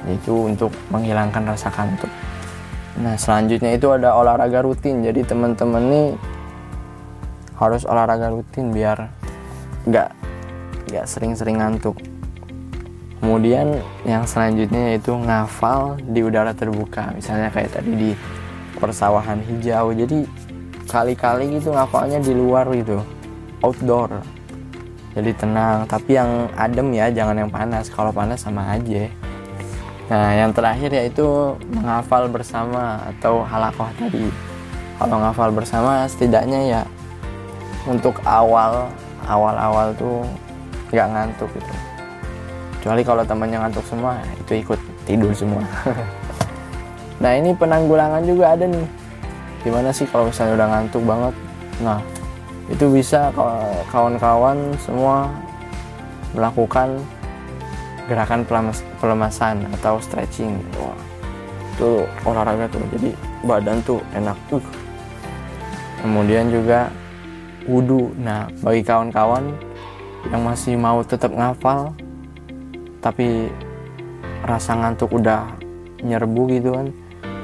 Itu 0.07 0.47
untuk 0.47 0.71
menghilangkan 0.95 1.43
rasa 1.43 1.75
kantuk. 1.75 2.09
Nah 3.03 3.19
selanjutnya 3.19 3.75
itu 3.75 3.91
ada 3.91 4.15
olahraga 4.15 4.63
rutin. 4.63 5.03
Jadi 5.03 5.27
teman-teman 5.27 5.83
nih 5.91 6.09
harus 7.59 7.83
olahraga 7.83 8.31
rutin 8.31 8.71
biar 8.71 9.11
nggak 9.91 10.09
nggak 10.89 11.05
sering-sering 11.11 11.59
ngantuk 11.59 11.99
kemudian 13.25 13.81
yang 14.05 14.29
selanjutnya 14.29 14.93
yaitu 14.93 15.17
ngafal 15.17 15.97
di 16.13 16.21
udara 16.21 16.53
terbuka. 16.53 17.09
Misalnya 17.17 17.49
kayak 17.49 17.81
tadi 17.81 17.93
di 17.97 18.11
persawahan 18.77 19.41
hijau. 19.41 19.97
Jadi 19.97 20.29
kali-kali 20.85 21.57
gitu 21.57 21.73
ngafalnya 21.73 22.21
di 22.21 22.37
luar 22.37 22.69
gitu. 22.77 23.01
Outdoor. 23.65 24.21
Jadi 25.17 25.33
tenang. 25.41 25.89
Tapi 25.89 26.21
yang 26.21 26.53
adem 26.53 26.93
ya 26.93 27.09
jangan 27.09 27.41
yang 27.41 27.49
panas. 27.49 27.89
Kalau 27.89 28.13
panas 28.13 28.45
sama 28.45 28.77
aja. 28.77 29.09
Nah, 30.05 30.37
yang 30.37 30.53
terakhir 30.53 30.93
yaitu 30.93 31.25
menghafal 31.73 32.29
bersama 32.29 33.09
atau 33.09 33.41
halakoh 33.41 33.89
tadi. 33.97 34.29
Kalau 35.01 35.17
menghafal 35.17 35.49
bersama 35.49 36.05
setidaknya 36.05 36.61
ya 36.61 36.83
untuk 37.89 38.21
awal 38.29 38.93
awal-awal 39.25 39.97
tuh 39.97 40.29
nggak 40.93 41.09
ngantuk 41.09 41.49
gitu. 41.57 41.94
Kecuali 42.85 43.01
kalau 43.01 43.25
temannya 43.25 43.65
ngantuk 43.65 43.89
semua, 43.89 44.21
itu 44.37 44.61
ikut 44.61 44.77
tidur 45.09 45.33
semua. 45.33 45.65
nah, 47.25 47.33
ini 47.33 47.57
penanggulangan 47.57 48.21
juga 48.29 48.53
ada 48.53 48.69
nih. 48.69 48.85
Gimana 49.65 49.89
sih 49.89 50.05
kalau 50.05 50.29
misalnya 50.29 50.61
udah 50.61 50.69
ngantuk 50.69 51.01
banget? 51.09 51.35
Nah, 51.81 52.05
itu 52.69 52.85
bisa 52.93 53.33
kawan-kawan 53.89 54.77
semua 54.85 55.33
melakukan 56.37 57.01
gerakan 58.05 58.45
pelemasan 59.01 59.65
atau 59.81 59.97
stretching 59.97 60.61
wah 60.77 60.93
itu 61.75 62.05
olahraga 62.29 62.69
tuh 62.69 62.85
jadi 62.93 63.11
badan 63.49 63.81
tuh 63.83 64.01
enak 64.13 64.37
tuh 64.53 64.61
kemudian 66.05 66.53
juga 66.53 66.93
wudhu 67.65 68.13
nah 68.21 68.47
bagi 68.61 68.85
kawan-kawan 68.85 69.57
yang 70.29 70.45
masih 70.45 70.77
mau 70.77 71.01
tetap 71.01 71.33
ngafal 71.33 71.97
tapi 73.05 73.53
rasa 74.49 74.73
ngantuk 74.81 75.13
udah 75.13 75.45
nyerbu 76.01 76.43
gitu 76.57 76.73
kan. 76.73 76.89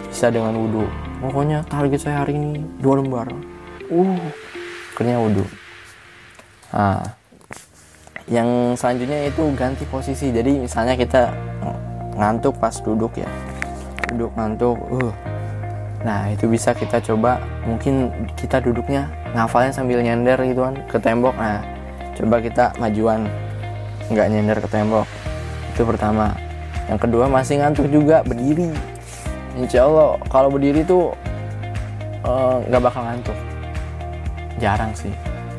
Bisa 0.08 0.32
dengan 0.32 0.56
wudhu 0.56 0.88
pokoknya 1.20 1.60
target 1.68 2.00
saya 2.00 2.24
hari 2.24 2.40
ini 2.40 2.64
dua 2.80 3.04
lembar. 3.04 3.28
Uh 3.92 4.16
akhirnya 4.96 5.16
wudhu 5.16 5.44
nah 6.70 7.00
yang 8.30 8.78
selanjutnya 8.78 9.26
itu 9.26 9.42
ganti 9.58 9.84
posisi. 9.90 10.30
Jadi 10.30 10.64
misalnya 10.64 10.94
kita 10.94 11.34
ngantuk 12.14 12.56
pas 12.62 12.72
duduk 12.78 13.10
ya. 13.18 13.26
Duduk 14.12 14.30
ngantuk 14.38 14.78
uh. 14.78 15.12
Nah 16.06 16.30
itu 16.30 16.46
bisa 16.46 16.70
kita 16.70 17.02
coba. 17.02 17.42
Mungkin 17.66 18.12
kita 18.38 18.62
duduknya 18.62 19.10
ngafalnya 19.34 19.74
sambil 19.74 19.98
nyender 19.98 20.38
gitu 20.46 20.62
kan 20.62 20.78
ke 20.86 20.96
tembok. 21.02 21.34
Nah 21.34 21.58
coba 22.14 22.38
kita 22.38 22.64
majuan. 22.78 23.26
Nggak 24.10 24.26
nyender 24.30 24.58
ke 24.62 24.68
tembok 24.70 25.19
itu 25.80 25.88
pertama. 25.88 26.36
Yang 26.92 27.08
kedua 27.08 27.24
masih 27.24 27.64
ngantuk 27.64 27.88
juga 27.88 28.20
berdiri. 28.20 28.68
Insya 29.56 29.88
Allah 29.88 30.20
kalau 30.28 30.52
berdiri 30.52 30.84
tuh 30.84 31.16
eh, 32.20 32.56
nggak 32.68 32.80
uh, 32.80 32.84
bakal 32.84 33.00
ngantuk. 33.08 33.38
Jarang 34.60 34.92
sih. 34.92 35.08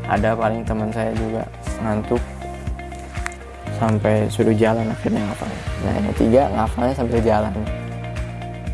Ada 0.06 0.38
paling 0.38 0.62
teman 0.62 0.94
saya 0.94 1.10
juga 1.18 1.42
ngantuk 1.82 2.22
sampai 3.82 4.30
suruh 4.30 4.54
jalan 4.54 4.86
akhirnya 4.94 5.26
ngafal 5.26 5.50
nah 5.82 5.90
yang 5.98 6.06
ketiga 6.14 6.42
ngafalnya 6.54 6.94
sambil 6.94 7.18
jalan. 7.26 7.54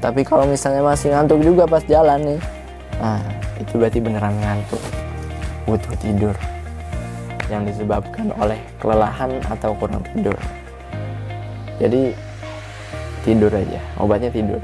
Tapi 0.03 0.21
kalau 0.27 0.43
misalnya 0.43 0.83
masih 0.83 1.15
ngantuk 1.15 1.39
juga 1.39 1.63
pas 1.63 1.79
jalan 1.87 2.19
nih 2.27 2.41
nah 2.99 3.23
itu 3.55 3.79
berarti 3.79 4.03
beneran 4.03 4.35
ngantuk. 4.43 4.83
Butuh 5.63 5.95
tidur. 6.03 6.35
Yang 7.47 7.71
disebabkan 7.71 8.35
oleh 8.35 8.59
kelelahan 8.83 9.39
atau 9.47 9.71
kurang 9.79 10.03
tidur 10.11 10.35
jadi 11.77 12.13
tidur 13.21 13.51
aja 13.53 13.81
obatnya 14.01 14.33
tidur. 14.33 14.61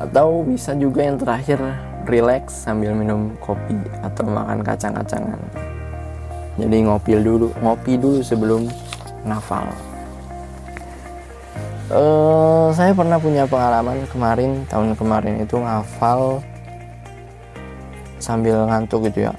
Atau 0.00 0.46
bisa 0.48 0.72
juga 0.72 1.04
yang 1.04 1.20
terakhir 1.20 1.60
relax 2.08 2.64
sambil 2.64 2.96
minum 2.96 3.36
kopi 3.44 3.76
atau 4.00 4.24
makan 4.24 4.64
kacang-kacangan. 4.64 5.40
Jadi 6.56 6.76
ngopi 6.84 7.12
dulu 7.20 7.52
ngopi 7.60 8.00
dulu 8.00 8.20
sebelum 8.24 8.68
nafal. 9.24 9.68
Uh, 11.90 12.70
saya 12.70 12.94
pernah 12.94 13.18
punya 13.18 13.44
pengalaman 13.50 14.06
kemarin 14.14 14.62
tahun 14.70 14.94
kemarin 14.94 15.42
itu 15.42 15.58
ngafal 15.58 16.38
sambil 18.22 18.64
ngantuk 18.70 19.10
gitu 19.10 19.28
ya. 19.28 19.32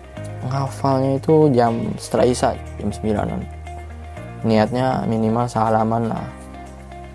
Ngafalnya 0.51 1.17
itu 1.17 1.47
jam 1.55 1.95
setelah 1.95 2.25
isya 2.27 2.51
jam 2.81 2.89
9 2.91 3.61
niatnya 4.41 5.05
minimal 5.05 5.45
salaman 5.45 6.09
lah 6.09 6.40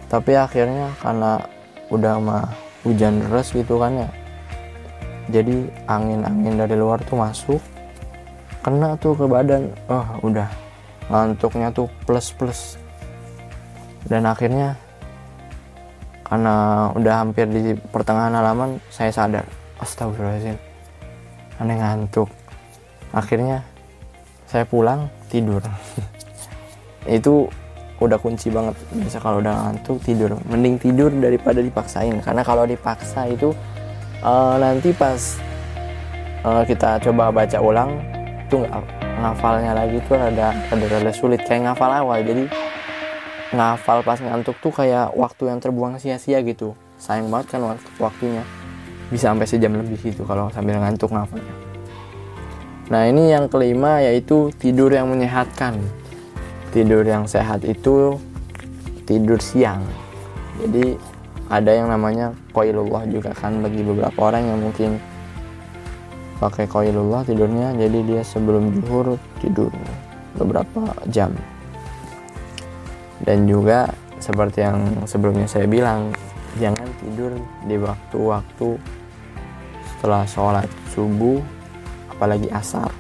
tapi 0.07 0.39
akhirnya 0.39 0.95
karena 1.03 1.43
udah 1.91 2.15
mah 2.19 2.47
hujan 2.87 3.23
deras 3.23 3.51
gitu 3.51 3.79
kan 3.83 4.07
ya 4.07 4.11
jadi 5.27 5.67
angin-angin 5.91 6.55
dari 6.55 6.79
luar 6.79 7.03
tuh 7.03 7.19
masuk 7.19 7.59
kena 8.63 8.99
tuh 8.99 9.15
ke 9.15 9.27
badan. 9.31 9.71
Oh 9.87 10.07
udah 10.27 10.51
ngantuknya 11.07 11.71
tuh 11.71 11.87
plus 12.03 12.35
plus 12.35 12.75
dan 14.11 14.27
akhirnya 14.27 14.75
karena 16.27 16.91
udah 16.99 17.15
hampir 17.23 17.47
di 17.47 17.79
pertengahan 17.79 18.35
halaman 18.35 18.83
saya 18.91 19.15
sadar 19.15 19.47
astagfirullahaladzim 19.79 20.59
aneh 21.63 21.79
ngantuk. 21.79 22.27
Akhirnya 23.15 23.63
saya 24.51 24.67
pulang 24.67 25.07
tidur. 25.31 25.63
Itu 27.07 27.51
udah 28.01 28.19
kunci 28.21 28.53
banget. 28.53 28.77
Biasa 28.93 29.17
kalau 29.21 29.41
udah 29.41 29.55
ngantuk 29.69 29.99
tidur. 30.05 30.37
Mending 30.49 30.77
tidur 30.77 31.09
daripada 31.09 31.65
dipaksain. 31.65 32.17
Karena 32.21 32.43
kalau 32.45 32.69
dipaksa 32.69 33.29
itu 33.29 33.57
uh, 34.21 34.55
nanti 34.61 34.93
pas 34.93 35.41
uh, 36.45 36.63
kita 36.65 37.01
coba 37.09 37.33
baca 37.33 37.59
ulang 37.61 37.91
itu 38.47 38.63
nggak 38.63 38.73
ngafalnya 39.17 39.73
lagi 39.73 39.99
tuh 40.05 40.17
ada 40.21 40.53
ada 40.53 40.85
rada 40.87 41.13
sulit. 41.13 41.41
Kayak 41.49 41.73
ngafal 41.73 41.91
awal. 41.91 42.21
Jadi 42.21 42.45
ngafal 43.57 44.05
pas 44.05 44.19
ngantuk 44.21 44.57
tuh 44.61 44.73
kayak 44.75 45.17
waktu 45.17 45.49
yang 45.49 45.59
terbuang 45.63 45.97
sia-sia 45.97 46.45
gitu. 46.45 46.77
Sayang 47.01 47.33
banget 47.33 47.57
kan 47.57 47.61
waktu 47.65 47.89
waktunya. 47.97 48.45
Bisa 49.09 49.31
sampai 49.31 49.47
sejam 49.47 49.73
lebih 49.73 49.97
gitu 50.03 50.27
kalau 50.27 50.53
sambil 50.53 50.77
ngantuk 50.83 51.09
ngafalnya. 51.15 51.55
Nah 52.87 53.03
ini 53.11 53.35
yang 53.35 53.51
kelima 53.51 53.99
yaitu 53.99 54.55
tidur 54.63 54.95
yang 54.95 55.11
menyehatkan 55.11 55.79
tidur 56.77 57.09
yang 57.09 57.25
sehat 57.25 57.65
itu 57.65 58.21
tidur 59.09 59.41
siang. 59.41 59.81
Jadi 60.61 60.93
ada 61.49 61.73
yang 61.73 61.89
namanya 61.89 62.37
koilullah 62.53 63.09
juga 63.09 63.33
kan 63.33 63.65
bagi 63.65 63.81
beberapa 63.81 64.29
orang 64.29 64.45
yang 64.45 64.61
mungkin 64.61 65.01
pakai 66.37 66.69
koilullah 66.69 67.25
tidurnya 67.25 67.73
jadi 67.81 67.99
dia 68.05 68.21
sebelum 68.21 68.77
zuhur 68.77 69.17
tidur 69.41 69.73
beberapa 70.37 70.93
jam. 71.09 71.33
Dan 73.25 73.49
juga 73.49 73.89
seperti 74.21 74.61
yang 74.61 75.09
sebelumnya 75.09 75.49
saya 75.49 75.65
bilang 75.65 76.13
jangan 76.61 76.93
tidur 77.01 77.33
di 77.65 77.81
waktu-waktu 77.81 78.77
setelah 79.97 80.29
sholat 80.29 80.69
subuh 80.93 81.41
apalagi 82.13 82.53
asar. 82.53 82.93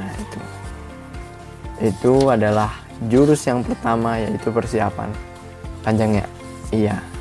Nah 0.00 0.12
itu. 0.16 0.40
Itu 1.84 2.32
adalah 2.32 2.83
jurus 3.08 3.44
yang 3.46 3.62
pertama 3.62 4.18
yaitu 4.18 4.50
persiapan. 4.50 5.10
Panjangnya 5.84 6.24
iya 6.72 7.13